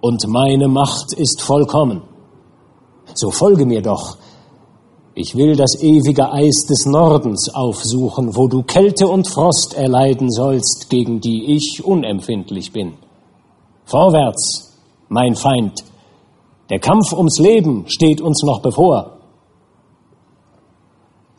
[0.00, 2.02] und meine Macht ist vollkommen.
[3.14, 4.16] So folge mir doch.
[5.14, 10.90] Ich will das ewige Eis des Nordens aufsuchen, wo du Kälte und Frost erleiden sollst,
[10.90, 12.94] gegen die ich unempfindlich bin.
[13.84, 15.84] Vorwärts, mein Feind.
[16.70, 19.18] Der Kampf ums Leben steht uns noch bevor.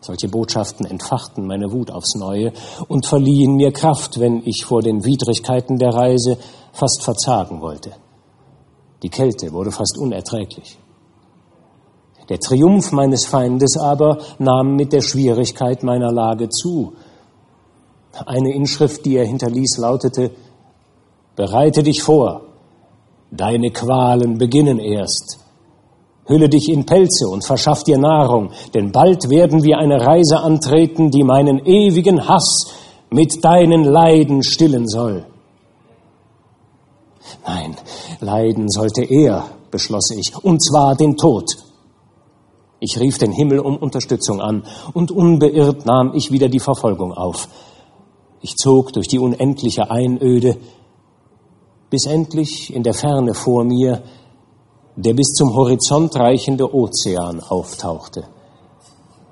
[0.06, 2.54] Solche Botschaften entfachten meine Wut aufs Neue
[2.88, 6.38] und verliehen mir Kraft, wenn ich vor den Widrigkeiten der Reise
[6.74, 7.92] fast verzagen wollte.
[9.02, 10.78] Die Kälte wurde fast unerträglich.
[12.30, 16.94] Der Triumph meines Feindes aber nahm mit der Schwierigkeit meiner Lage zu.
[18.28, 20.30] Eine Inschrift, die er hinterließ, lautete,
[21.36, 22.44] Bereite dich vor,
[23.32, 25.45] deine Qualen beginnen erst.
[26.28, 31.12] Hülle dich in Pelze und verschaff dir Nahrung, denn bald werden wir eine Reise antreten,
[31.12, 32.74] die meinen ewigen Hass
[33.12, 35.26] mit deinen Leiden stillen soll.
[37.46, 37.76] Nein,
[38.22, 41.58] leiden sollte er, beschloss ich, und zwar den Tod.
[42.80, 47.48] Ich rief den Himmel um Unterstützung an, und unbeirrt nahm ich wieder die Verfolgung auf.
[48.42, 50.58] Ich zog durch die unendliche Einöde,
[51.90, 54.04] bis endlich in der Ferne vor mir
[54.96, 58.24] der bis zum Horizont reichende Ozean auftauchte.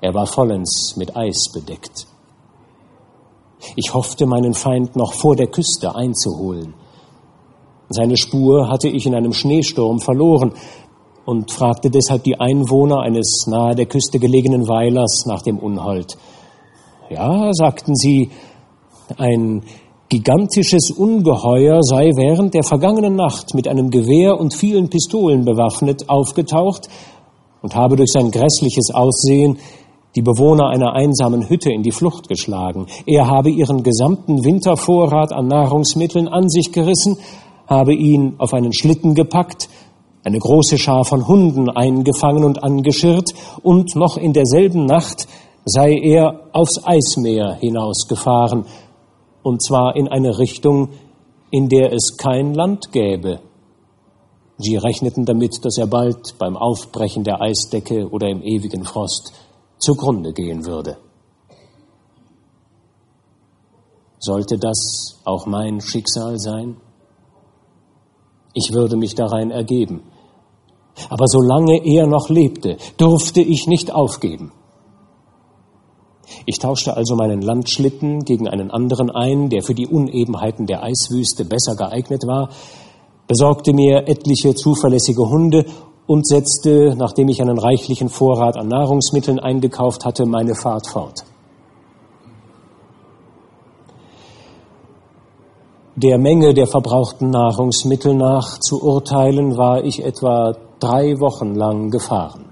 [0.00, 2.06] Er war vollends mit Eis bedeckt.
[3.76, 6.74] Ich hoffte, meinen Feind noch vor der Küste einzuholen.
[7.88, 10.52] Seine Spur hatte ich in einem Schneesturm verloren
[11.24, 16.18] und fragte deshalb die Einwohner eines nahe der Küste gelegenen Weilers nach dem Unhold.
[17.08, 18.30] Ja, sagten sie,
[19.16, 19.62] ein
[20.14, 26.86] gigantisches Ungeheuer sei während der vergangenen Nacht mit einem Gewehr und vielen Pistolen bewaffnet aufgetaucht
[27.62, 29.58] und habe durch sein grässliches Aussehen
[30.14, 32.86] die Bewohner einer einsamen Hütte in die Flucht geschlagen.
[33.06, 37.18] Er habe ihren gesamten Wintervorrat an Nahrungsmitteln an sich gerissen,
[37.66, 39.68] habe ihn auf einen Schlitten gepackt,
[40.22, 45.26] eine große Schar von Hunden eingefangen und angeschirrt, und noch in derselben Nacht
[45.64, 48.66] sei er aufs Eismeer hinausgefahren,
[49.44, 50.88] und zwar in eine Richtung,
[51.50, 53.40] in der es kein Land gäbe.
[54.56, 59.32] Sie rechneten damit, dass er bald beim Aufbrechen der Eisdecke oder im ewigen Frost
[59.78, 60.96] zugrunde gehen würde.
[64.18, 66.78] Sollte das auch mein Schicksal sein?
[68.54, 70.04] Ich würde mich darein ergeben.
[71.10, 74.52] Aber solange er noch lebte, durfte ich nicht aufgeben.
[76.46, 81.44] Ich tauschte also meinen Landschlitten gegen einen anderen ein, der für die Unebenheiten der Eiswüste
[81.44, 82.50] besser geeignet war,
[83.26, 85.64] besorgte mir etliche zuverlässige Hunde
[86.06, 91.24] und setzte, nachdem ich einen reichlichen Vorrat an Nahrungsmitteln eingekauft hatte, meine Fahrt fort.
[95.96, 102.46] Der Menge der verbrauchten Nahrungsmittel nach zu urteilen, war ich etwa drei Wochen lang gefahren,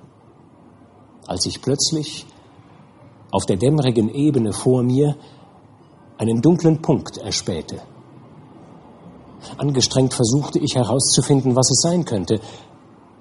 [1.27, 2.25] als ich plötzlich
[3.33, 5.17] auf der dämmerigen Ebene vor mir
[6.19, 7.81] einen dunklen Punkt erspähte.
[9.57, 12.41] Angestrengt versuchte ich herauszufinden, was es sein könnte,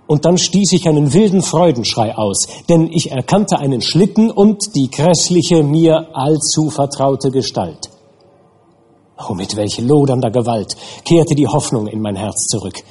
[0.05, 4.91] und dann stieß ich einen wilden Freudenschrei aus, denn ich erkannte einen Schlitten und die
[4.91, 7.89] grässliche, mir allzu vertraute Gestalt.
[9.17, 12.83] Oh, mit welch lodernder Gewalt kehrte die Hoffnung in mein Herz zurück.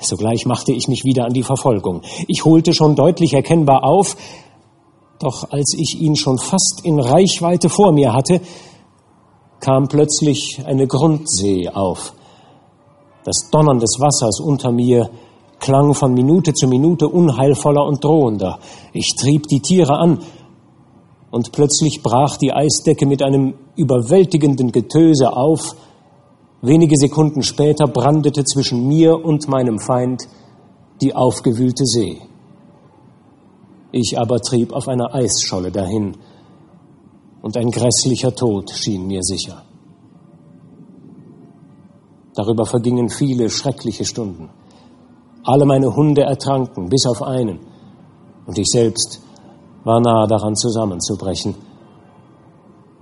[0.00, 2.02] Sogleich machte ich mich wieder an die Verfolgung.
[2.28, 4.16] Ich holte schon deutlich erkennbar auf,
[5.18, 8.40] doch als ich ihn schon fast in Reichweite vor mir hatte,
[9.60, 12.14] kam plötzlich eine Grundsee auf.
[13.24, 15.10] Das Donnern des Wassers unter mir
[15.58, 18.60] klang von Minute zu Minute unheilvoller und drohender.
[18.92, 20.20] Ich trieb die Tiere an,
[21.30, 25.76] und plötzlich brach die Eisdecke mit einem überwältigenden Getöse auf.
[26.62, 30.26] Wenige Sekunden später brandete zwischen mir und meinem Feind
[31.00, 32.18] die aufgewühlte See.
[33.90, 36.16] Ich aber trieb auf einer Eisscholle dahin,
[37.40, 39.62] und ein grässlicher Tod schien mir sicher.
[42.34, 44.50] Darüber vergingen viele schreckliche Stunden.
[45.44, 47.60] Alle meine Hunde ertranken, bis auf einen,
[48.46, 49.20] und ich selbst
[49.84, 51.54] war nahe daran zusammenzubrechen,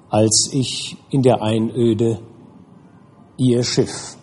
[0.09, 2.21] als ich in der Einöde
[3.37, 4.17] ihr Schiff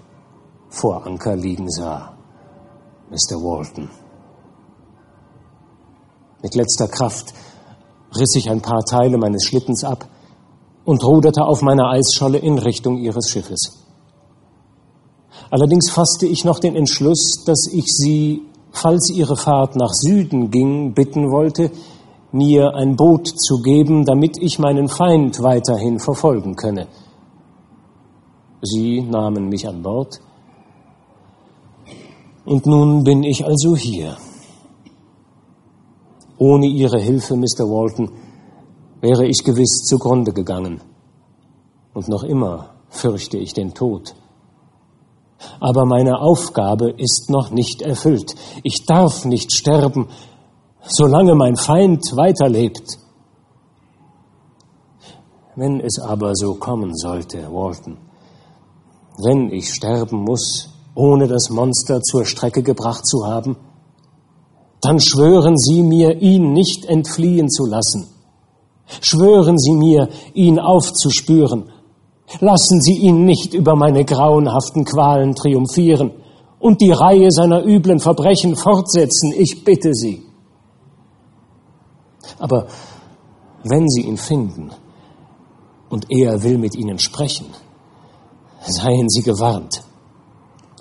[0.69, 2.13] vor Anker liegen sah,
[3.10, 3.36] Mr.
[3.36, 3.89] Walton.
[6.44, 7.34] Mit letzter Kraft
[8.16, 10.08] riss ich ein paar Teile meines Schlittens ab
[10.86, 13.86] und ruderte auf meiner Eisscholle in Richtung ihres Schiffes.
[15.50, 20.94] Allerdings fasste ich noch den Entschluss, dass ich sie, falls ihre Fahrt nach Süden ging,
[20.94, 21.72] bitten wollte,
[22.32, 26.88] mir ein Boot zu geben, damit ich meinen Feind weiterhin verfolgen könne.
[28.62, 30.20] Sie nahmen mich an Bord,
[32.46, 34.18] und nun bin ich also hier.
[36.46, 37.70] Ohne Ihre Hilfe, Mr.
[37.70, 38.12] Walton,
[39.00, 40.82] wäre ich gewiss zugrunde gegangen.
[41.94, 44.14] Und noch immer fürchte ich den Tod.
[45.62, 48.36] Aber meine Aufgabe ist noch nicht erfüllt.
[48.62, 50.10] Ich darf nicht sterben,
[50.82, 52.98] solange mein Feind weiterlebt.
[55.56, 58.00] Wenn es aber so kommen sollte, Walton,
[59.24, 63.56] wenn ich sterben muss, ohne das Monster zur Strecke gebracht zu haben,
[64.84, 68.10] dann schwören Sie mir, ihn nicht entfliehen zu lassen.
[69.02, 71.72] Schwören Sie mir, ihn aufzuspüren.
[72.39, 76.12] Lassen Sie ihn nicht über meine grauenhaften Qualen triumphieren
[76.60, 80.24] und die Reihe seiner üblen Verbrechen fortsetzen, ich bitte Sie.
[82.39, 82.67] Aber
[83.63, 84.72] wenn Sie ihn finden
[85.89, 87.46] und er will mit Ihnen sprechen,
[88.65, 89.84] seien Sie gewarnt.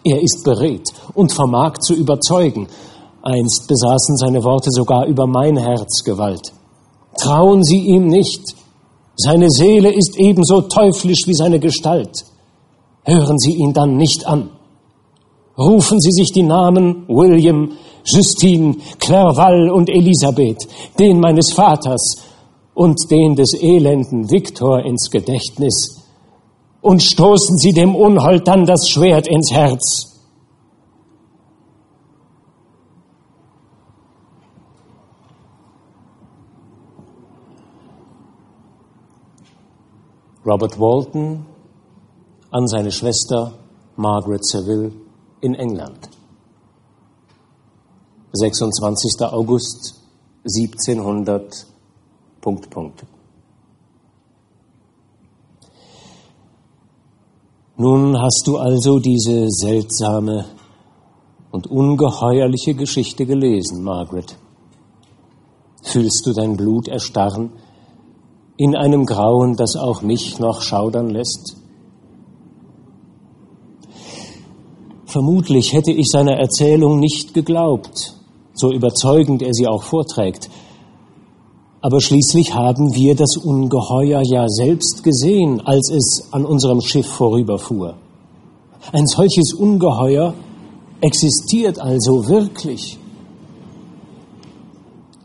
[0.05, 2.67] Er ist beredt und vermag zu überzeugen,
[3.23, 6.53] Einst besaßen seine Worte sogar über mein Herz Gewalt.
[7.17, 8.43] Trauen Sie ihm nicht.
[9.17, 12.25] Seine Seele ist ebenso teuflisch wie seine Gestalt.
[13.05, 14.51] Hören Sie ihn dann nicht an.
[15.57, 17.73] Rufen Sie sich die Namen William,
[18.05, 20.67] Justine, Clerval und Elisabeth,
[20.99, 22.17] den meines Vaters
[22.75, 26.03] und den des elenden Viktor ins Gedächtnis
[26.81, 30.12] und stoßen Sie dem Unhold dann das Schwert ins Herz.
[40.45, 41.47] Robert Walton
[42.51, 43.55] an seine Schwester
[43.97, 44.93] Margaret Seville
[45.41, 46.09] in England.
[48.33, 49.21] 26.
[49.21, 50.01] August
[50.45, 51.67] 1700.
[52.41, 53.05] Punkt, Punkt.
[57.77, 60.47] Nun hast du also diese seltsame
[61.53, 64.37] und ungeheuerliche Geschichte gelesen, Margaret.
[65.85, 67.53] Fühlst du dein Blut erstarren
[68.57, 71.57] in einem Grauen, das auch mich noch schaudern lässt?
[75.07, 78.15] Vermutlich hätte ich seiner Erzählung nicht geglaubt,
[78.55, 80.49] so überzeugend er sie auch vorträgt.
[81.83, 87.97] Aber schließlich haben wir das Ungeheuer ja selbst gesehen, als es an unserem Schiff vorüberfuhr.
[88.93, 90.33] Ein solches Ungeheuer
[91.03, 92.99] existiert also wirklich.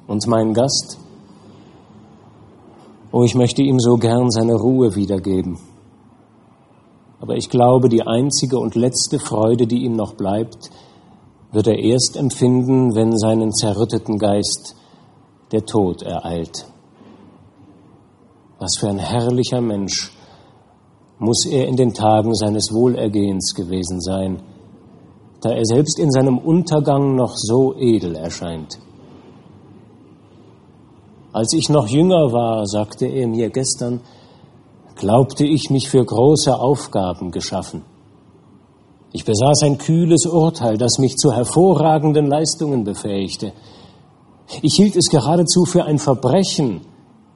[0.07, 0.97] Und mein Gast,
[3.17, 5.57] oh, ich möchte ihm so gern seine Ruhe wiedergeben.
[7.19, 10.69] Aber ich glaube, die einzige und letzte Freude, die ihm noch bleibt,
[11.51, 14.75] wird er erst empfinden, wenn seinen zerrütteten Geist
[15.51, 16.67] der Tod ereilt.
[18.59, 20.11] Was für ein herrlicher Mensch
[21.17, 24.43] muss er in den Tagen seines Wohlergehens gewesen sein,
[25.41, 28.77] da er selbst in seinem Untergang noch so edel erscheint.
[31.37, 34.01] Als ich noch jünger war, sagte er mir gestern,
[34.95, 37.83] glaubte ich mich für große Aufgaben geschaffen.
[39.13, 43.53] Ich besaß ein kühles Urteil, das mich zu hervorragenden Leistungen befähigte.
[44.63, 46.81] Ich hielt es geradezu für ein Verbrechen,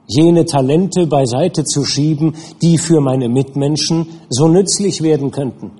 [0.08, 5.70] jene Talente beiseite zu schieben, die für meine Mitmenschen so nützlich werden könnten.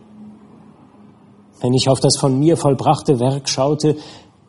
[1.60, 3.96] Wenn ich auf das von mir vollbrachte Werk schaute,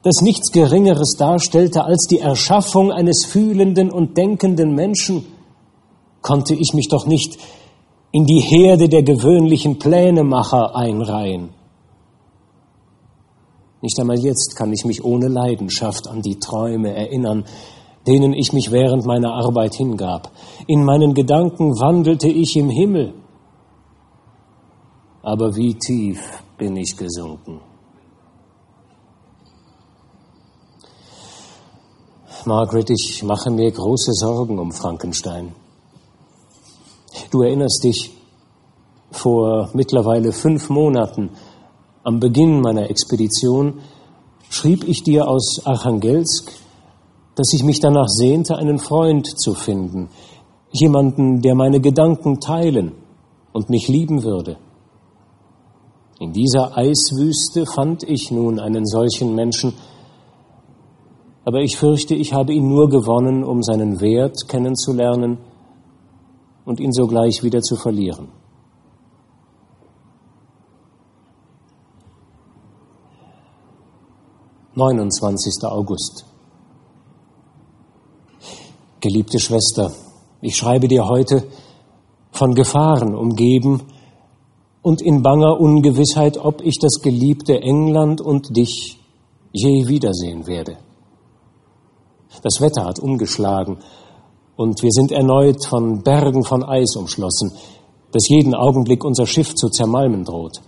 [0.04, 5.26] das nichts Geringeres darstellte als die Erschaffung eines fühlenden und denkenden Menschen,
[6.22, 7.38] konnte ich mich doch nicht
[8.12, 11.50] in die Herde der gewöhnlichen Plänemacher einreihen.
[13.82, 17.46] Nicht einmal jetzt kann ich mich ohne Leidenschaft an die Träume erinnern,
[18.06, 20.32] denen ich mich während meiner Arbeit hingab.
[20.68, 23.13] In meinen Gedanken wandelte ich im Himmel.
[25.22, 26.20] Aber wie tief
[26.58, 27.62] bin ich gesunken.
[32.45, 35.53] Margaret, ich mache mir große Sorgen um Frankenstein.
[37.32, 38.12] Du erinnerst dich,
[39.12, 41.29] vor mittlerweile fünf Monaten,
[42.03, 43.79] am Beginn meiner Expedition,
[44.49, 46.51] schrieb ich dir aus Archangelsk,
[47.36, 50.10] dass ich mich danach sehnte, einen Freund zu finden,
[50.71, 52.93] jemanden, der meine Gedanken teilen
[53.53, 54.58] und mich lieben würde.
[56.19, 59.73] In dieser Eiswüste fand ich nun einen solchen Menschen,
[61.45, 65.38] aber ich fürchte, ich habe ihn nur gewonnen, um seinen Wert kennenzulernen
[66.65, 68.29] und ihn sogleich wieder zu verlieren.
[74.75, 76.25] Neunundzwanzigster August.
[79.01, 79.91] Geliebte Schwester,
[80.41, 81.43] ich schreibe dir heute
[82.32, 83.84] von Gefahren umgeben
[84.82, 88.99] und in banger Ungewissheit, ob ich das geliebte England und dich
[89.51, 90.77] je wiedersehen werde.
[92.41, 93.78] Das Wetter hat umgeschlagen
[94.56, 97.52] und wir sind erneut von Bergen von Eis umschlossen,
[98.12, 100.62] das jeden Augenblick unser Schiff zu zermalmen droht.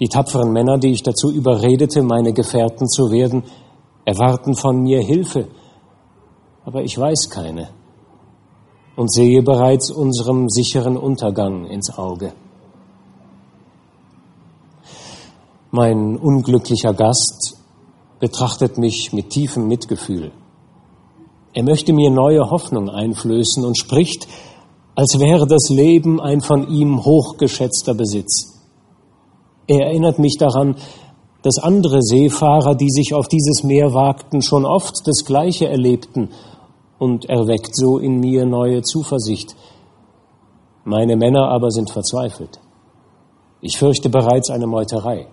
[0.00, 3.44] Die tapferen Männer, die ich dazu überredete, meine Gefährten zu werden,
[4.04, 5.48] erwarten von mir Hilfe,
[6.64, 7.68] aber ich weiß keine
[8.96, 12.32] und sehe bereits unserem sicheren Untergang ins Auge.
[15.70, 17.63] Mein unglücklicher Gast
[18.20, 20.32] betrachtet mich mit tiefem Mitgefühl.
[21.52, 24.26] Er möchte mir neue Hoffnung einflößen und spricht,
[24.96, 28.60] als wäre das Leben ein von ihm hochgeschätzter Besitz.
[29.66, 30.76] Er erinnert mich daran,
[31.42, 36.30] dass andere Seefahrer, die sich auf dieses Meer wagten, schon oft das Gleiche erlebten
[36.98, 39.54] und erweckt so in mir neue Zuversicht.
[40.84, 42.60] Meine Männer aber sind verzweifelt.
[43.60, 45.26] Ich fürchte bereits eine Meuterei.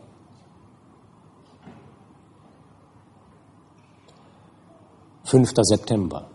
[5.32, 5.54] 5.
[5.62, 6.28] September.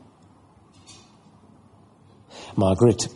[2.54, 3.10] Margaret,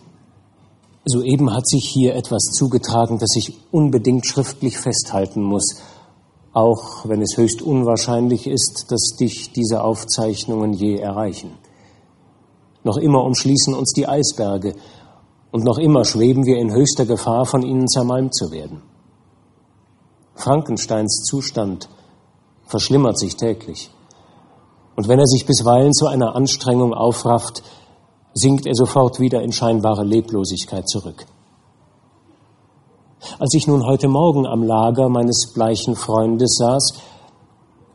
[1.06, 5.80] Soeben hat sich hier etwas zugetragen, das ich unbedingt schriftlich festhalten muss,
[6.52, 11.52] auch wenn es höchst unwahrscheinlich ist, dass dich diese Aufzeichnungen je erreichen.
[12.84, 14.74] Noch immer umschließen uns die Eisberge,
[15.50, 18.82] und noch immer schweben wir in höchster Gefahr, von ihnen zermalmt zu werden.
[20.34, 21.88] Frankensteins Zustand
[22.66, 23.90] verschlimmert sich täglich.
[24.96, 27.62] Und wenn er sich bisweilen zu einer Anstrengung aufrafft,
[28.34, 31.26] sinkt er sofort wieder in scheinbare Leblosigkeit zurück.
[33.38, 36.94] Als ich nun heute Morgen am Lager meines bleichen Freundes saß,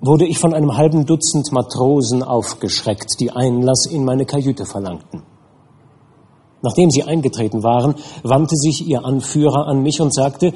[0.02, 5.24] wurde ich von einem halben Dutzend Matrosen aufgeschreckt, die Einlass in meine Kajüte verlangten.
[6.62, 10.54] Nachdem sie eingetreten waren, wandte sich ihr Anführer an mich und sagte,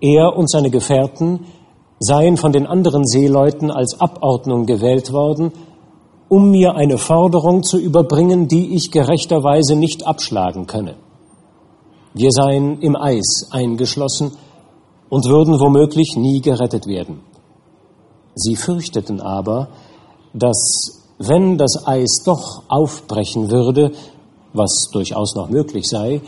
[0.00, 1.46] er und seine Gefährten
[1.98, 5.52] seien von den anderen Seeleuten als Abordnung gewählt worden,
[6.28, 10.96] um mir eine Forderung zu überbringen, die ich gerechterweise nicht abschlagen könne.
[12.14, 14.32] Wir seien im Eis eingeschlossen
[15.08, 17.20] und würden womöglich nie gerettet werden.
[18.34, 19.68] Sie fürchteten aber,
[20.32, 23.92] dass wenn das Eis doch aufbrechen würde,
[24.52, 26.20] was durchaus noch möglich sei,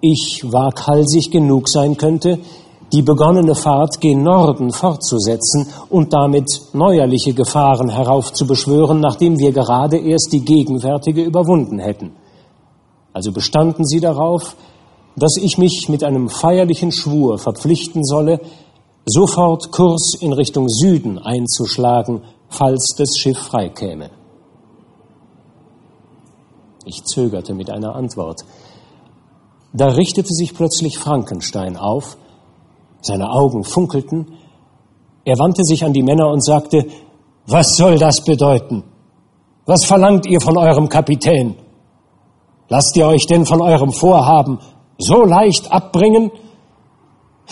[0.00, 2.38] ich waghalsig genug sein könnte,
[2.92, 10.32] die begonnene Fahrt gen Norden fortzusetzen und damit neuerliche Gefahren heraufzubeschwören, nachdem wir gerade erst
[10.32, 12.12] die gegenwärtige überwunden hätten.
[13.12, 14.56] Also bestanden sie darauf,
[15.16, 18.40] dass ich mich mit einem feierlichen Schwur verpflichten solle,
[19.04, 24.10] sofort Kurs in Richtung Süden einzuschlagen, falls das Schiff freikäme.
[26.84, 28.44] Ich zögerte mit einer Antwort.
[29.72, 32.16] Da richtete sich plötzlich Frankenstein auf,
[33.00, 34.26] seine Augen funkelten,
[35.24, 36.86] er wandte sich an die Männer und sagte,
[37.46, 38.82] was soll das bedeuten?
[39.66, 41.54] Was verlangt ihr von eurem Kapitän?
[42.68, 44.58] Lasst ihr euch denn von eurem Vorhaben
[44.96, 46.30] so leicht abbringen?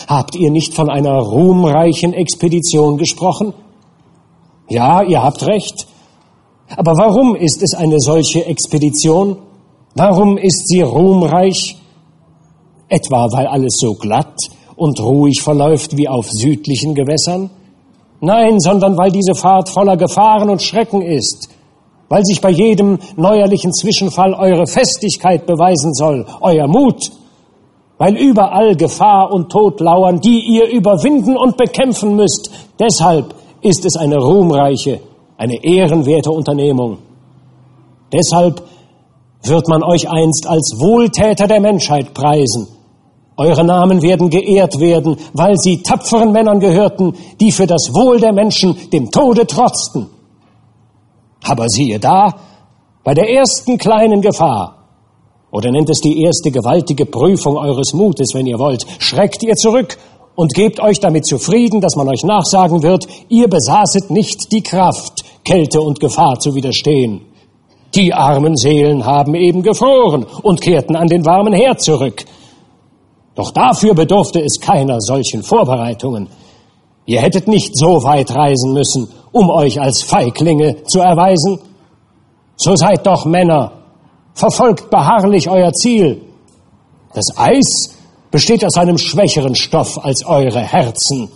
[0.07, 3.53] Habt ihr nicht von einer ruhmreichen Expedition gesprochen?
[4.69, 5.87] Ja, ihr habt recht.
[6.75, 9.37] Aber warum ist es eine solche Expedition?
[9.95, 11.77] Warum ist sie ruhmreich?
[12.89, 14.35] Etwa weil alles so glatt
[14.77, 17.49] und ruhig verläuft wie auf südlichen Gewässern?
[18.21, 21.49] Nein, sondern weil diese Fahrt voller Gefahren und Schrecken ist,
[22.07, 27.11] weil sich bei jedem neuerlichen Zwischenfall eure Festigkeit beweisen soll, euer Mut,
[27.97, 32.51] weil überall Gefahr und Tod lauern, die ihr überwinden und bekämpfen müsst.
[32.79, 35.01] Deshalb ist es eine ruhmreiche
[35.37, 36.97] eine ehrenwerte Unternehmung.
[38.11, 38.63] Deshalb
[39.43, 42.67] wird man euch einst als Wohltäter der Menschheit preisen.
[43.37, 48.33] Eure Namen werden geehrt werden, weil sie tapferen Männern gehörten, die für das Wohl der
[48.33, 50.09] Menschen dem Tode trotzten.
[51.43, 52.33] Aber siehe da,
[53.03, 54.77] bei der ersten kleinen Gefahr,
[55.51, 59.97] oder nennt es die erste gewaltige Prüfung eures Mutes, wenn ihr wollt, schreckt ihr zurück
[60.35, 65.23] und gebt euch damit zufrieden, dass man euch nachsagen wird, ihr besaßet nicht die Kraft,
[65.45, 67.21] Kälte und Gefahr zu widerstehen.
[67.95, 72.25] Die armen Seelen haben eben gefroren und kehrten an den warmen Herd zurück.
[73.37, 76.27] Doch dafür bedurfte es keiner solchen Vorbereitungen.
[77.05, 81.59] Ihr hättet nicht so weit reisen müssen, um euch als Feiglinge zu erweisen.
[82.55, 83.73] So seid doch Männer,
[84.33, 86.23] verfolgt beharrlich euer Ziel.
[87.13, 87.95] Das Eis
[88.31, 91.29] besteht aus einem schwächeren Stoff als eure Herzen.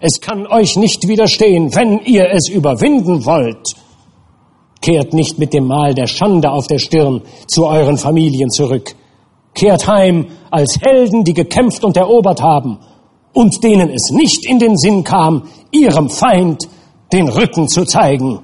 [0.00, 3.76] Es kann euch nicht widerstehen, wenn ihr es überwinden wollt.
[4.82, 8.96] Kehrt nicht mit dem Mal der Schande auf der Stirn zu euren Familien zurück.
[9.54, 12.78] Kehrt heim als Helden, die gekämpft und erobert haben
[13.32, 16.68] und denen es nicht in den Sinn kam, ihrem Feind
[17.12, 18.40] den Rücken zu zeigen.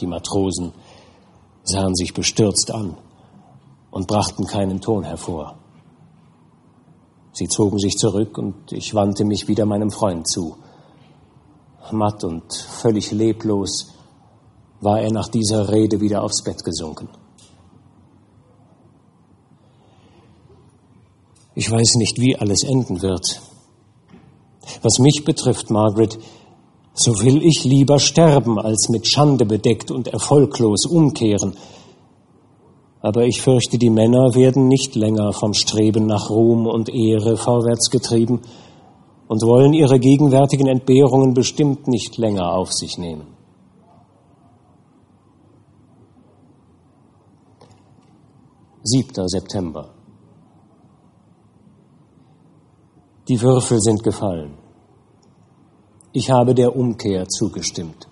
[0.00, 0.72] Die Matrosen
[1.62, 2.96] sahen sich bestürzt an
[3.90, 5.56] und brachten keinen Ton hervor.
[7.32, 10.56] Sie zogen sich zurück und ich wandte mich wieder meinem Freund zu.
[11.92, 13.92] Matt und völlig leblos
[14.80, 17.08] war er nach dieser Rede wieder aufs Bett gesunken.
[21.54, 23.42] Ich weiß nicht, wie alles enden wird.
[24.82, 26.18] Was mich betrifft, Margaret,
[26.94, 31.56] so will ich lieber sterben, als mit Schande bedeckt und erfolglos umkehren,
[33.02, 37.90] aber ich fürchte, die Männer werden nicht länger vom Streben nach Ruhm und Ehre vorwärts
[37.90, 38.42] getrieben
[39.26, 43.39] und wollen ihre gegenwärtigen Entbehrungen bestimmt nicht länger auf sich nehmen.
[48.82, 49.90] Siebter September.
[53.28, 54.56] Die Würfel sind gefallen.
[56.12, 58.08] Ich habe der Umkehr zugestimmt.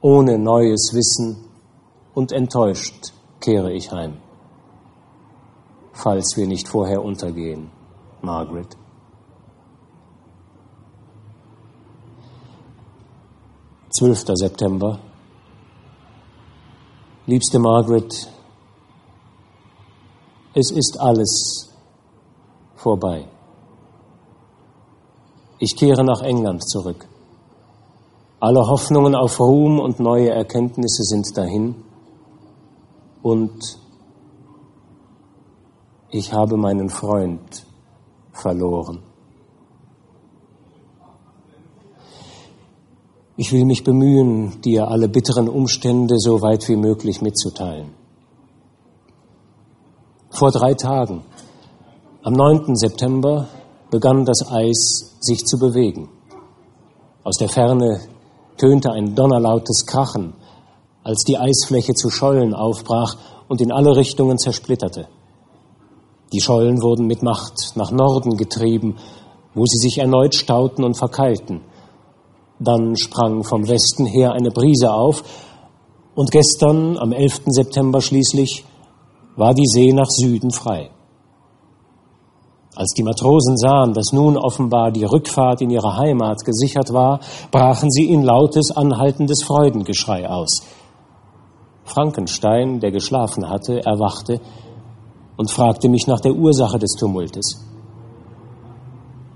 [0.00, 1.48] Ohne neues Wissen
[2.14, 4.18] und enttäuscht kehre ich heim,
[5.92, 7.70] falls wir nicht vorher untergehen,
[8.22, 8.76] Margaret.
[13.90, 15.00] Zwölfter September.
[17.26, 18.30] Liebste Margaret,
[20.58, 21.70] es ist alles
[22.74, 23.28] vorbei.
[25.60, 27.08] Ich kehre nach England zurück.
[28.40, 31.76] Alle Hoffnungen auf Ruhm und neue Erkenntnisse sind dahin.
[33.22, 33.78] Und
[36.10, 37.66] ich habe meinen Freund
[38.32, 39.02] verloren.
[43.36, 47.97] Ich will mich bemühen, dir alle bitteren Umstände so weit wie möglich mitzuteilen.
[50.38, 51.24] Vor drei Tagen,
[52.22, 52.76] am 9.
[52.76, 53.48] September,
[53.90, 56.10] begann das Eis sich zu bewegen.
[57.24, 58.02] Aus der Ferne
[58.56, 60.34] tönte ein donnerlautes Krachen,
[61.02, 63.16] als die Eisfläche zu Schollen aufbrach
[63.48, 65.08] und in alle Richtungen zersplitterte.
[66.32, 68.94] Die Schollen wurden mit Macht nach Norden getrieben,
[69.56, 71.62] wo sie sich erneut stauten und verkeilten.
[72.60, 75.24] Dann sprang vom Westen her eine Brise auf
[76.14, 77.40] und gestern, am 11.
[77.46, 78.64] September schließlich,
[79.38, 80.90] war die See nach Süden frei.
[82.74, 87.20] Als die Matrosen sahen, dass nun offenbar die Rückfahrt in ihre Heimat gesichert war,
[87.50, 90.62] brachen sie in lautes, anhaltendes Freudengeschrei aus.
[91.84, 94.40] Frankenstein, der geschlafen hatte, erwachte
[95.36, 97.64] und fragte mich nach der Ursache des Tumultes.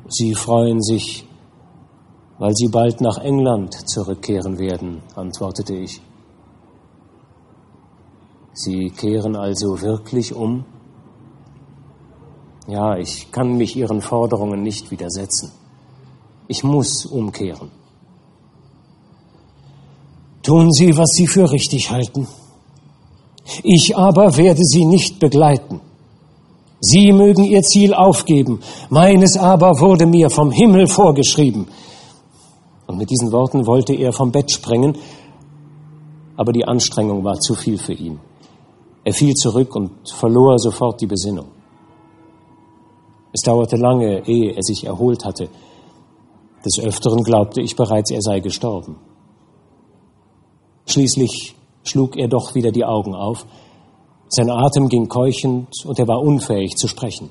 [0.09, 1.27] Sie freuen sich,
[2.39, 6.03] weil Sie bald nach England zurückkehren werden, antwortete ich.
[8.55, 10.65] Sie kehren also wirklich um?
[12.69, 15.51] Ja, ich kann mich Ihren Forderungen nicht widersetzen.
[16.49, 17.71] Ich muss umkehren.
[20.43, 22.29] Tun Sie, was Sie für richtig halten.
[23.63, 25.81] Ich aber werde Sie nicht begleiten.
[26.81, 31.69] Sie mögen Ihr Ziel aufgeben, meines aber wurde mir vom Himmel vorgeschrieben.
[32.87, 34.99] Und mit diesen Worten wollte er vom Bett springen,
[36.37, 38.19] aber die Anstrengung war zu viel für ihn.
[39.05, 41.47] Er fiel zurück und verlor sofort die Besinnung.
[43.33, 45.49] Es dauerte lange, ehe er sich erholt hatte.
[46.65, 48.97] Des Öfteren glaubte ich bereits, er sei gestorben.
[50.87, 53.47] Schließlich schlug er doch wieder die Augen auf.
[54.29, 57.31] Sein Atem ging keuchend und er war unfähig zu sprechen.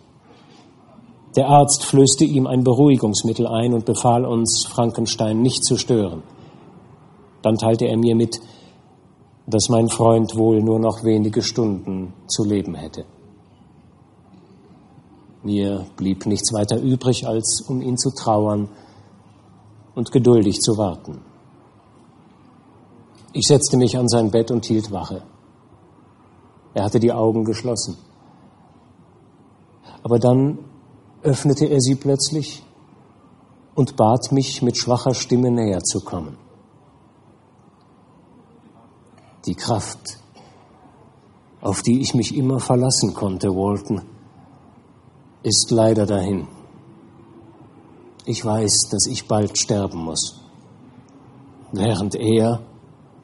[1.35, 6.23] Der Arzt flößte ihm ein Beruhigungsmittel ein und befahl uns, Frankenstein nicht zu stören.
[7.41, 8.41] Dann teilte er mir mit,
[9.51, 13.05] dass mein Freund wohl nur noch wenige Stunden zu leben hätte.
[15.43, 18.69] Mir blieb nichts weiter übrig, als um ihn zu trauern
[19.95, 21.21] und geduldig zu warten.
[23.33, 25.23] Ich setzte mich an sein Bett und hielt Wache.
[26.73, 27.97] Er hatte die Augen geschlossen.
[30.03, 30.59] Aber dann
[31.21, 32.63] öffnete er sie plötzlich
[33.75, 36.37] und bat mich mit schwacher Stimme näher zu kommen.
[39.45, 40.19] Die Kraft,
[41.61, 44.01] auf die ich mich immer verlassen konnte, Walton,
[45.43, 46.47] ist leider dahin.
[48.25, 50.39] Ich weiß, dass ich bald sterben muss,
[51.71, 52.61] während er,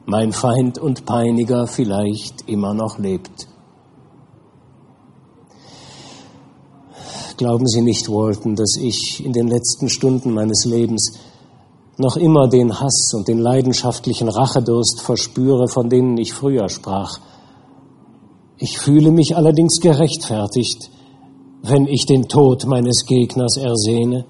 [0.06, 3.46] mein Feind und Peiniger, vielleicht immer noch lebt.
[7.36, 11.20] Glauben Sie nicht, Walton, dass ich in den letzten Stunden meines Lebens
[11.98, 17.18] noch immer den Hass und den leidenschaftlichen Rachedurst verspüre, von denen ich früher sprach.
[18.56, 20.90] Ich fühle mich allerdings gerechtfertigt,
[21.62, 24.26] wenn ich den Tod meines Gegners ersehne.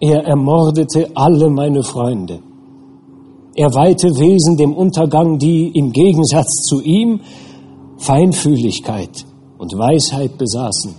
[0.00, 2.40] Er ermordete alle meine Freunde.
[3.56, 7.20] Er weihte Wesen dem Untergang, die im Gegensatz zu ihm
[7.96, 9.24] Feinfühligkeit
[9.58, 10.94] und Weisheit besaßen.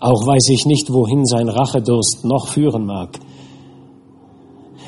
[0.00, 3.20] Auch weiß ich nicht, wohin sein Rachedurst noch führen mag.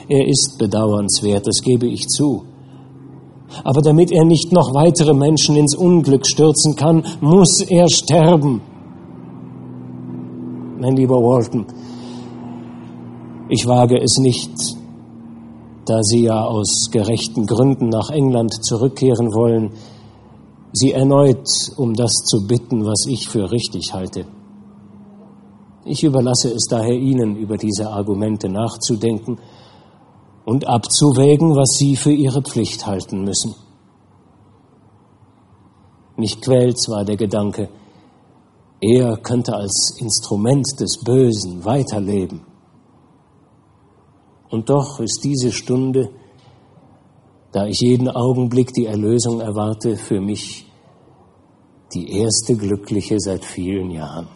[0.08, 2.44] Er ist bedauernswert, das gebe ich zu.
[3.62, 8.60] Aber damit er nicht noch weitere Menschen ins Unglück stürzen kann, muss er sterben.
[10.80, 11.66] Mein lieber Walton,
[13.48, 14.50] ich wage es nicht,
[15.86, 19.72] da Sie ja aus gerechten Gründen nach England zurückkehren wollen,
[20.72, 21.46] Sie erneut
[21.76, 24.26] um das zu bitten, was ich für richtig halte.
[25.84, 29.38] Ich überlasse es daher Ihnen, über diese Argumente nachzudenken
[30.44, 33.54] und abzuwägen, was Sie für Ihre Pflicht halten müssen.
[36.16, 37.68] Mich quält zwar der Gedanke,
[38.80, 42.42] er könnte als Instrument des Bösen weiterleben.
[44.50, 46.10] Und doch ist diese Stunde
[47.54, 50.66] da ich jeden Augenblick die Erlösung erwarte, für mich
[51.94, 54.26] die erste glückliche seit vielen Jahren.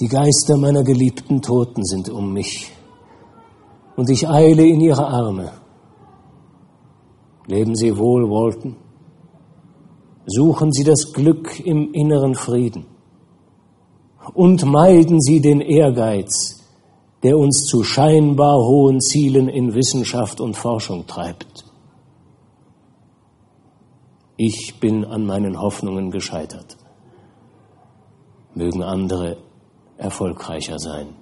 [0.00, 2.72] Die Geister meiner geliebten Toten sind um mich
[3.96, 5.52] und ich eile in ihre Arme.
[7.46, 8.76] Leben Sie wohl, Walton.
[10.26, 12.86] Suchen Sie das Glück im inneren Frieden
[14.34, 16.64] und meiden Sie den Ehrgeiz,
[17.22, 21.64] der uns zu scheinbar hohen Zielen in Wissenschaft und Forschung treibt.
[24.36, 26.76] Ich bin an meinen Hoffnungen gescheitert.
[28.54, 29.38] Mögen andere
[29.96, 31.14] erfolgreicher sein.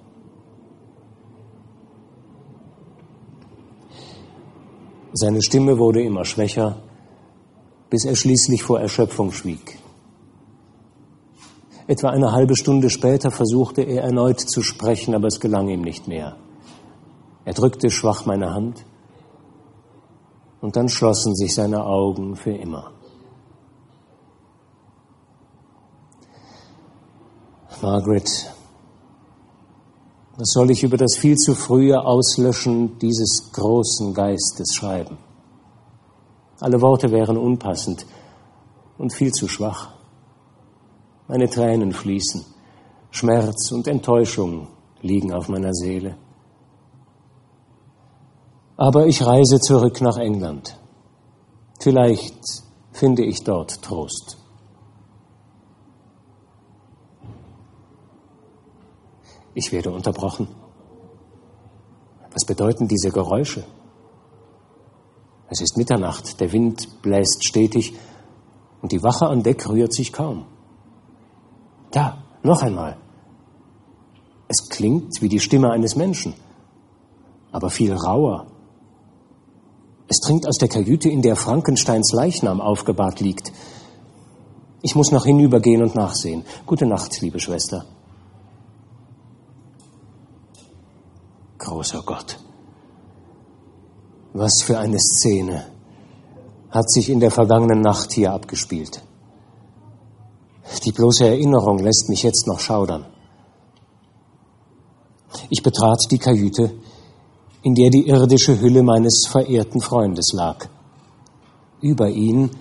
[5.17, 6.75] Seine Stimme wurde immer schwächer,
[7.89, 9.79] bis er schließlich vor Erschöpfung schwieg.
[11.87, 16.09] Etwa eine halbe Stunde später versuchte er erneut zu sprechen, aber es gelang ihm nicht
[16.09, 16.35] mehr.
[17.45, 18.85] Er drückte schwach meine Hand
[20.59, 22.91] und dann schlossen sich seine Augen für immer.
[27.81, 28.53] Margaret,
[30.37, 35.17] was soll ich über das viel zu frühe Auslöschen dieses großen Geistes schreiben?
[36.59, 38.05] Alle Worte wären unpassend
[38.97, 39.93] und viel zu schwach.
[41.27, 42.45] Meine Tränen fließen.
[43.11, 44.67] Schmerz und Enttäuschung
[45.01, 46.17] liegen auf meiner Seele.
[48.77, 50.77] Aber ich reise zurück nach England.
[51.79, 52.35] Vielleicht
[52.91, 54.37] finde ich dort Trost.
[59.55, 60.49] Ich werde unterbrochen.
[62.33, 63.63] Was bedeuten diese Geräusche?
[65.47, 67.95] Es ist Mitternacht, der Wind bläst stetig
[68.81, 70.45] und die Wache an Deck rührt sich kaum.
[71.91, 72.97] Da, noch einmal.
[74.49, 76.33] Es klingt wie die Stimme eines Menschen,
[77.53, 78.47] aber viel rauer.
[80.09, 83.53] Es dringt aus der Kajüte, in der Frankensteins Leichnam aufgebahrt liegt.
[84.81, 86.43] Ich muss noch hinübergehen und nachsehen.
[86.65, 87.85] Gute Nacht, liebe Schwester.
[91.65, 92.37] Großer Gott,
[94.33, 95.65] was für eine Szene
[96.69, 99.01] hat sich in der vergangenen Nacht hier abgespielt.
[100.85, 103.07] Die bloße Erinnerung lässt mich jetzt noch schaudern.
[105.49, 106.71] Ich betrat die Kajüte,
[107.63, 110.67] in der die irdische Hülle meines verehrten Freundes lag.
[111.81, 112.51] Über ihn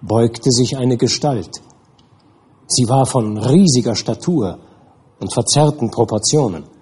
[0.00, 1.60] beugte sich eine Gestalt.
[2.68, 4.60] Sie war von riesiger Statur
[5.18, 6.77] und verzerrten Proportionen.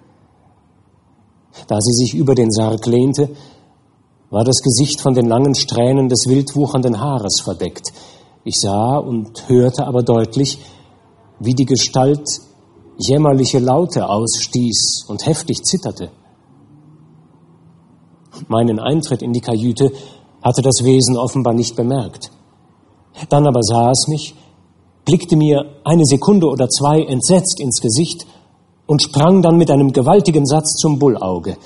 [1.67, 3.29] Da sie sich über den Sarg lehnte,
[4.29, 7.93] war das Gesicht von den langen Strähnen des wildwuchernden Haares verdeckt,
[8.47, 10.57] ich sah und hörte aber deutlich,
[11.39, 12.25] wie die Gestalt
[12.97, 16.11] jämmerliche Laute ausstieß und heftig zitterte.
[18.47, 19.91] Meinen Eintritt in die Kajüte
[20.41, 22.31] hatte das Wesen offenbar nicht bemerkt.
[23.27, 24.33] Dann aber sah es mich,
[25.03, 28.25] blickte mir eine Sekunde oder zwei entsetzt ins Gesicht
[28.87, 31.57] und sprang dann mit einem gewaltigen Satz zum Bullauge.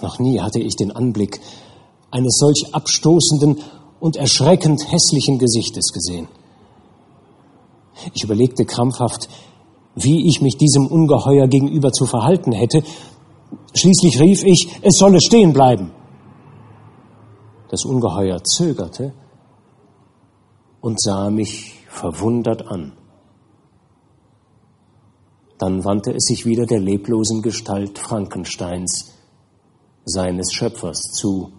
[0.00, 1.40] Noch nie hatte ich den Anblick
[2.10, 3.60] eines solch abstoßenden
[4.00, 6.28] und erschreckend hässlichen Gesichtes gesehen.
[8.14, 9.28] Ich überlegte krampfhaft,
[9.96, 12.82] wie ich mich diesem Ungeheuer gegenüber zu verhalten hätte.
[13.74, 15.90] Schließlich rief ich, es solle stehen bleiben.
[17.70, 19.12] Das Ungeheuer zögerte
[20.80, 22.97] und sah mich verwundert an.
[25.58, 29.12] Dann wandte es sich wieder der leblosen Gestalt Frankensteins,
[30.04, 31.52] seines Schöpfers, zu,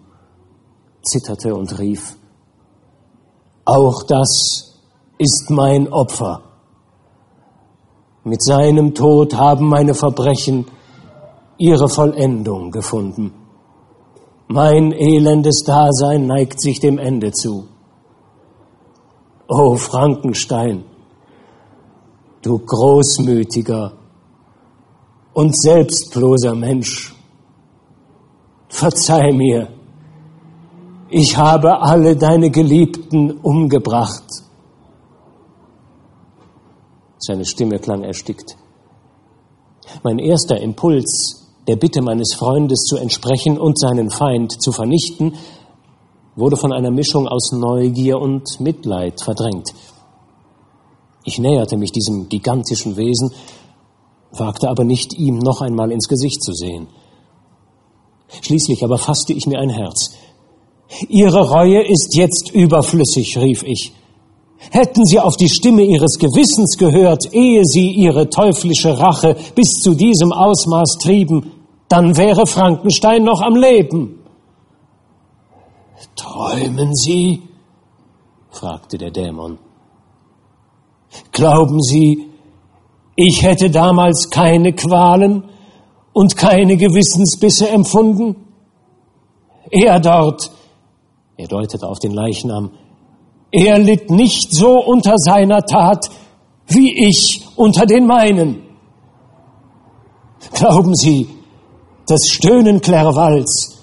[1.04, 2.16] zitterte und rief,
[3.66, 4.70] auch das
[5.20, 6.42] ist mein Opfer.
[8.24, 10.66] Mit seinem Tod haben meine Verbrechen
[11.58, 13.34] ihre Vollendung gefunden.
[14.48, 17.68] Mein elendes Dasein neigt sich dem Ende zu.
[19.48, 20.86] O Frankenstein,
[22.42, 23.94] du großmütiger
[25.34, 27.16] und selbstloser Mensch,
[28.68, 29.70] verzeih mir,
[31.10, 34.24] ich habe alle deine Geliebten umgebracht.
[37.18, 38.56] Seine Stimme klang erstickt.
[40.04, 45.34] Mein erster Impuls, der Bitte meines Freundes zu entsprechen und seinen Feind zu vernichten,
[46.36, 49.74] wurde von einer Mischung aus Neugier und Mitleid verdrängt.
[51.24, 53.32] Ich näherte mich diesem gigantischen Wesen,
[54.32, 56.88] wagte aber nicht, ihm noch einmal ins Gesicht zu sehen.
[58.42, 60.12] Schließlich aber fasste ich mir ein Herz.
[61.08, 63.94] Ihre Reue ist jetzt überflüssig, rief ich.
[64.72, 69.96] Hätten Sie auf die Stimme Ihres Gewissens gehört, ehe Sie Ihre teuflische Rache bis zu
[69.96, 71.52] diesem Ausmaß trieben,
[71.88, 74.20] dann wäre Frankenstein noch am Leben.
[76.16, 77.42] Träumen Sie?
[78.52, 79.58] fragte der Dämon.
[81.32, 82.26] Glauben Sie,
[83.16, 85.44] ich hätte damals keine Qualen
[86.14, 88.36] und keine Gewissensbisse empfunden?
[89.72, 90.52] Er dort,
[91.38, 92.72] er deutet auf den Leichnam,
[93.52, 96.10] er litt nicht so unter seiner Tat
[96.68, 98.62] wie ich unter den meinen.
[100.54, 101.28] Glauben Sie,
[102.08, 103.80] das Stöhnen Clervals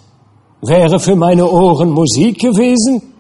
[0.63, 3.15] wäre für meine Ohren Musik gewesen?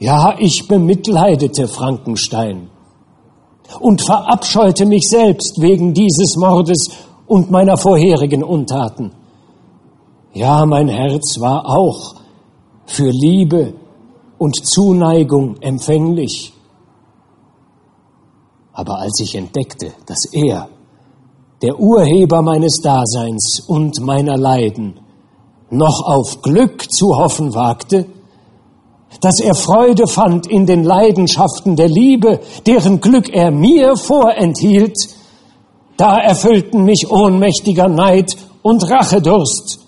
[0.00, 2.70] Ja, ich bemitleidete Frankenstein
[3.80, 6.88] und verabscheute mich selbst wegen dieses Mordes
[7.26, 9.12] und meiner vorherigen Untaten.
[10.32, 12.14] Ja, mein Herz war auch
[12.86, 13.74] für Liebe
[14.38, 16.54] und Zuneigung empfänglich.
[18.72, 20.70] Aber als ich entdeckte, dass er,
[21.60, 24.98] der Urheber meines Daseins und meiner Leiden,
[25.68, 28.06] noch auf Glück zu hoffen wagte,
[29.20, 34.96] dass er Freude fand in den Leidenschaften der Liebe, deren Glück er mir vorenthielt,
[35.96, 39.80] da erfüllten mich ohnmächtiger Neid und Rachedurst.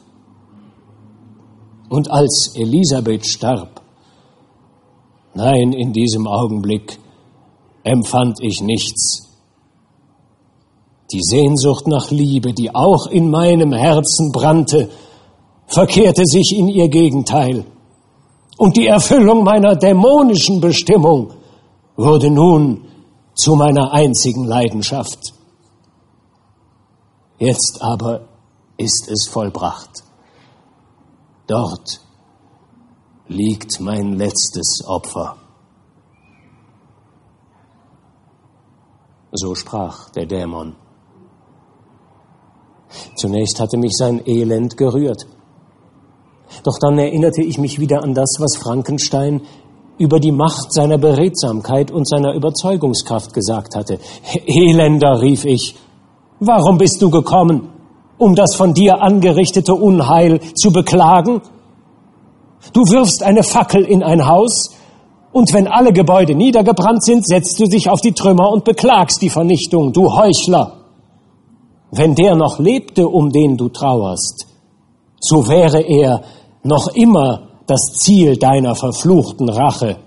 [1.89, 3.81] Und als Elisabeth starb,
[5.35, 6.99] nein, in diesem Augenblick
[7.85, 9.29] empfand ich nichts.
[11.13, 14.89] Die Sehnsucht nach Liebe, die auch in meinem Herzen brannte,
[15.67, 17.67] verkehrte sich in ihr Gegenteil
[18.59, 21.33] und die Erfüllung meiner dämonischen Bestimmung
[21.97, 22.89] wurde nun
[23.35, 25.35] zu meiner einzigen Leidenschaft.
[27.39, 28.29] Jetzt aber
[28.77, 30.05] ist es vollbracht.
[31.47, 32.01] Dort
[33.29, 35.37] liegt mein letztes Opfer.
[39.33, 40.77] So sprach der Dämon.
[43.17, 45.27] Zunächst hatte mich sein Elend gerührt.
[46.65, 49.43] Doch dann erinnerte ich mich wieder an das, was Frankenstein
[49.99, 53.99] über die Macht seiner Beredsamkeit und seiner Überzeugungskraft gesagt hatte.
[54.47, 55.77] Elender, rief ich,
[56.41, 57.69] warum bist du gekommen,
[58.19, 61.43] um das von dir angerichtete Unheil zu beklagen?
[62.73, 64.71] Du wirfst eine Fackel in ein Haus,
[65.33, 69.31] und wenn alle Gebäude niedergebrannt sind, setzt du dich auf die Trümmer und beklagst die
[69.31, 70.75] Vernichtung, du Heuchler.
[71.91, 74.47] Wenn der noch lebte, um den du trauerst,
[75.21, 76.23] so wäre er
[76.63, 79.99] noch immer das Ziel deiner verfluchten Rache.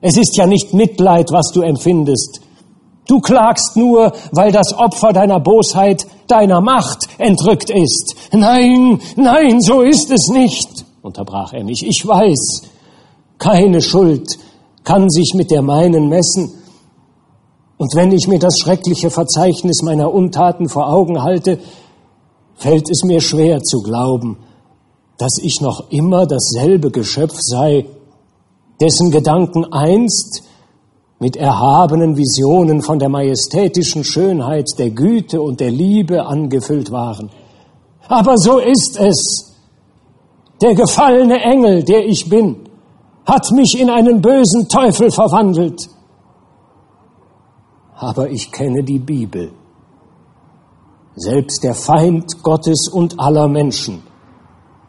[0.00, 2.40] Es ist ja nicht Mitleid, was du empfindest.
[3.06, 8.14] Du klagst nur, weil das Opfer deiner Bosheit deiner Macht entrückt ist.
[8.32, 11.84] Nein, nein, so ist es nicht, unterbrach er mich.
[11.86, 12.62] Ich weiß,
[13.38, 14.38] keine Schuld
[14.84, 16.52] kann sich mit der meinen messen.
[17.76, 21.58] Und wenn ich mir das schreckliche Verzeichnis meiner Untaten vor Augen halte,
[22.54, 24.38] fällt es mir schwer zu glauben,
[25.22, 27.86] dass ich noch immer dasselbe Geschöpf sei,
[28.80, 30.42] dessen Gedanken einst
[31.20, 37.30] mit erhabenen Visionen von der majestätischen Schönheit, der Güte und der Liebe angefüllt waren.
[38.08, 39.54] Aber so ist es.
[40.60, 42.56] Der gefallene Engel, der ich bin,
[43.24, 45.88] hat mich in einen bösen Teufel verwandelt.
[47.94, 49.52] Aber ich kenne die Bibel.
[51.14, 54.02] Selbst der Feind Gottes und aller Menschen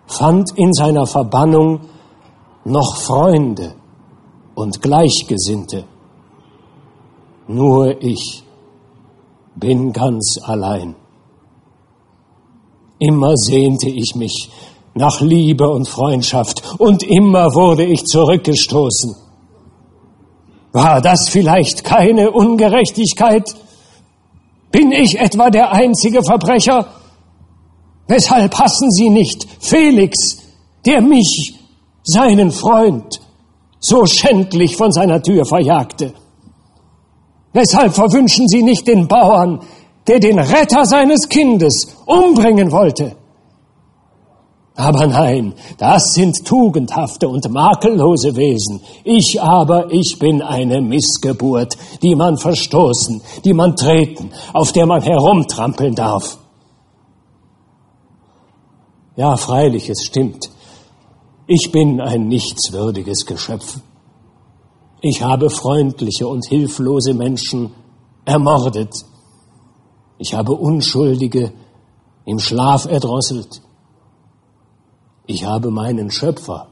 [0.05, 1.81] fand in seiner Verbannung
[2.65, 3.75] noch Freunde
[4.55, 5.85] und Gleichgesinnte.
[7.47, 8.43] Nur ich
[9.55, 10.95] bin ganz allein.
[12.99, 14.49] Immer sehnte ich mich
[14.93, 19.15] nach Liebe und Freundschaft und immer wurde ich zurückgestoßen.
[20.71, 23.55] War das vielleicht keine Ungerechtigkeit?
[24.71, 26.87] Bin ich etwa der einzige Verbrecher?
[28.07, 30.37] Weshalb hassen Sie nicht Felix,
[30.85, 31.59] der mich,
[32.03, 33.21] seinen Freund,
[33.79, 36.13] so schändlich von seiner Tür verjagte?
[37.53, 39.61] Weshalb verwünschen Sie nicht den Bauern,
[40.07, 43.15] der den Retter seines Kindes umbringen wollte?
[44.75, 48.81] Aber nein, das sind tugendhafte und makellose Wesen.
[49.03, 55.03] Ich aber, ich bin eine Missgeburt, die man verstoßen, die man treten, auf der man
[55.03, 56.39] herumtrampeln darf.
[59.15, 60.49] Ja, freilich, es stimmt.
[61.45, 63.79] Ich bin ein nichtswürdiges Geschöpf.
[65.01, 67.71] Ich habe freundliche und hilflose Menschen
[68.25, 68.93] ermordet.
[70.17, 71.51] Ich habe Unschuldige
[72.25, 73.61] im Schlaf erdrosselt.
[75.27, 76.67] Ich habe meinen Schöpfer,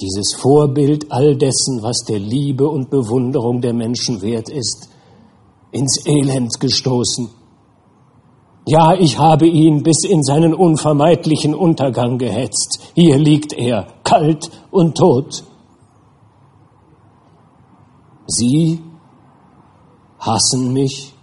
[0.00, 4.88] dieses Vorbild all dessen, was der Liebe und Bewunderung der Menschen wert ist,
[5.70, 7.28] ins Elend gestoßen.
[8.70, 12.92] Ja, ich habe ihn bis in seinen unvermeidlichen Untergang gehetzt.
[12.94, 15.42] Hier liegt er, kalt und tot.
[18.26, 18.82] Sie
[20.18, 21.14] hassen mich.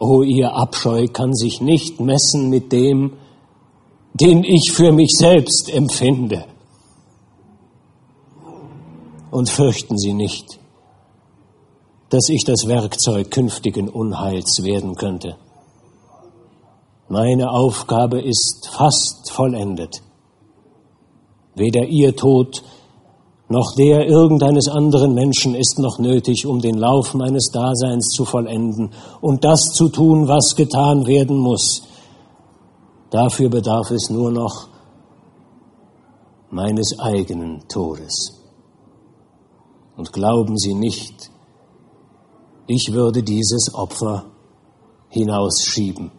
[0.00, 3.12] Oh, ihr Abscheu kann sich nicht messen mit dem,
[4.14, 6.46] den ich für mich selbst empfinde.
[9.30, 10.58] Und fürchten Sie nicht,
[12.12, 15.36] dass ich das Werkzeug künftigen Unheils werden könnte.
[17.08, 20.02] Meine Aufgabe ist fast vollendet.
[21.54, 22.62] Weder Ihr Tod
[23.48, 28.92] noch der irgendeines anderen Menschen ist noch nötig, um den Lauf meines Daseins zu vollenden
[29.22, 31.82] und das zu tun, was getan werden muss.
[33.08, 34.68] Dafür bedarf es nur noch
[36.50, 38.34] meines eigenen Todes.
[39.96, 41.31] Und glauben Sie nicht,
[42.66, 44.24] ich würde dieses Opfer
[45.08, 46.10] hinausschieben.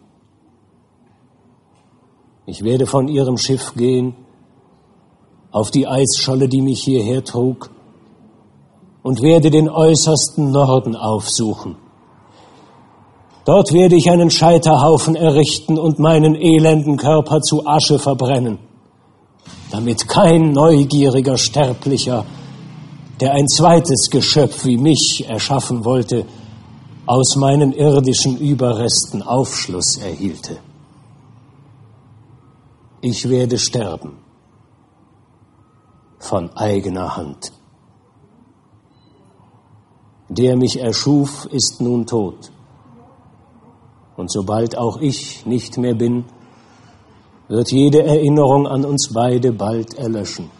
[2.46, 4.14] Ich werde von Ihrem Schiff gehen,
[5.50, 7.70] auf die Eisscholle, die mich hierher trug,
[9.02, 11.76] und werde den äußersten Norden aufsuchen.
[13.44, 18.58] Dort werde ich einen Scheiterhaufen errichten und meinen elenden Körper zu Asche verbrennen,
[19.70, 22.24] damit kein neugieriger Sterblicher,
[23.20, 26.26] der ein zweites Geschöpf wie mich erschaffen wollte,
[27.06, 30.58] aus meinen irdischen Überresten Aufschluss erhielte.
[33.00, 34.18] Ich werde sterben
[36.18, 37.52] von eigener Hand.
[40.30, 42.50] Der mich erschuf, ist nun tot.
[44.16, 46.24] Und sobald auch ich nicht mehr bin,
[47.48, 50.50] wird jede Erinnerung an uns beide bald erlöschen.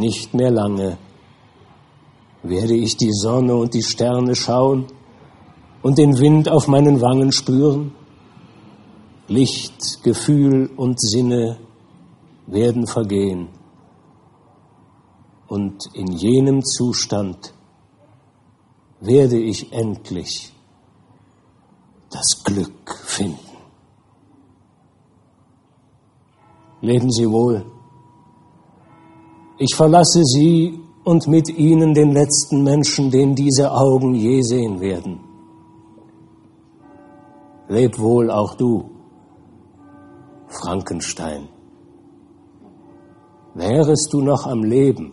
[0.00, 0.96] Nicht mehr lange
[2.42, 4.86] werde ich die Sonne und die Sterne schauen
[5.82, 7.92] und den Wind auf meinen Wangen spüren.
[9.28, 11.58] Licht, Gefühl und Sinne
[12.46, 13.48] werden vergehen.
[15.48, 17.52] Und in jenem Zustand
[19.00, 20.50] werde ich endlich
[22.08, 23.38] das Glück finden.
[26.80, 27.79] Leben Sie wohl.
[29.62, 35.20] Ich verlasse Sie und mit Ihnen den letzten Menschen, den diese Augen je sehen werden.
[37.68, 38.88] Leb wohl auch du,
[40.46, 41.50] Frankenstein.
[43.52, 45.12] Wärest du noch am Leben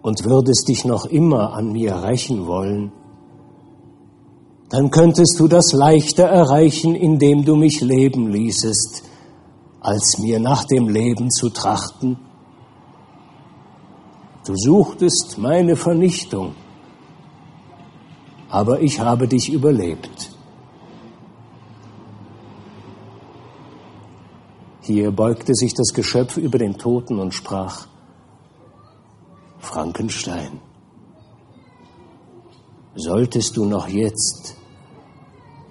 [0.00, 2.92] und würdest dich noch immer an mir rächen wollen,
[4.70, 9.02] dann könntest du das leichter erreichen, indem du mich leben ließest,
[9.80, 12.25] als mir nach dem Leben zu trachten.
[14.46, 16.54] Du suchtest meine Vernichtung,
[18.48, 20.30] aber ich habe dich überlebt.
[24.82, 27.88] Hier beugte sich das Geschöpf über den Toten und sprach,
[29.58, 30.60] Frankenstein,
[32.94, 34.54] solltest du noch jetzt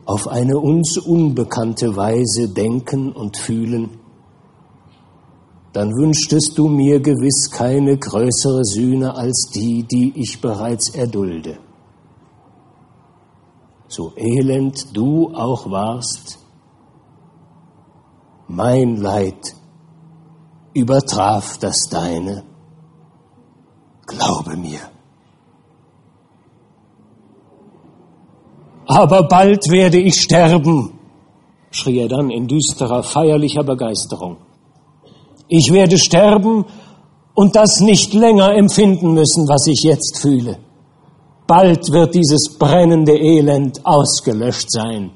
[0.03, 4.01] auf eine uns unbekannte Weise denken und fühlen,
[5.75, 11.57] dann wünschtest du mir gewiss keine größere Sühne als die, die ich bereits erdulde.
[13.89, 16.39] So elend du auch warst,
[18.47, 19.53] mein Leid
[20.73, 22.45] übertraf das deine.
[24.05, 24.79] Glaube mir.
[28.85, 30.97] Aber bald werde ich sterben,
[31.69, 34.37] schrie er dann in düsterer, feierlicher Begeisterung.
[35.47, 36.65] Ich werde sterben
[37.33, 40.57] und das nicht länger empfinden müssen, was ich jetzt fühle.
[41.47, 45.11] Bald wird dieses brennende Elend ausgelöscht sein.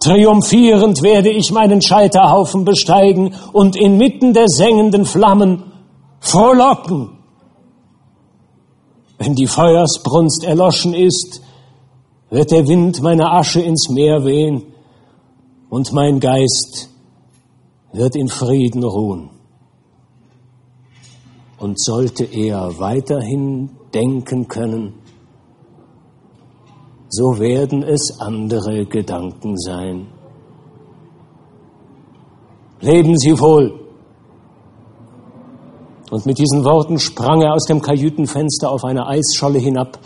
[0.00, 5.64] Triumphierend werde ich meinen Scheiterhaufen besteigen und inmitten der sengenden Flammen
[6.20, 7.18] frohlocken.
[9.18, 11.42] Wenn die Feuersbrunst erloschen ist,
[12.30, 14.72] wird der Wind meine Asche ins Meer wehen
[15.68, 16.88] und mein Geist
[17.92, 19.30] wird in Frieden ruhen.
[21.58, 24.94] Und sollte er weiterhin denken können,
[27.08, 30.06] so werden es andere Gedanken sein.
[32.80, 33.78] Leben Sie wohl.
[36.10, 39.98] Und mit diesen Worten sprang er aus dem Kajütenfenster auf eine Eisscholle hinab,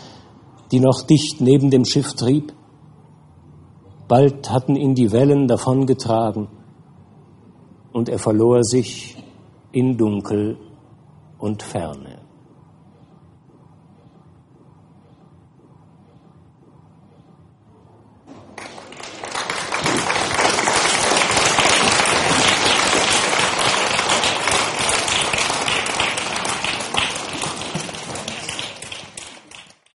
[0.71, 2.53] die noch dicht neben dem Schiff trieb.
[4.07, 6.47] Bald hatten ihn die Wellen davongetragen
[7.95, 9.15] und er verlor sich
[9.71, 10.57] in Dunkel
[11.39, 12.14] und Ferne.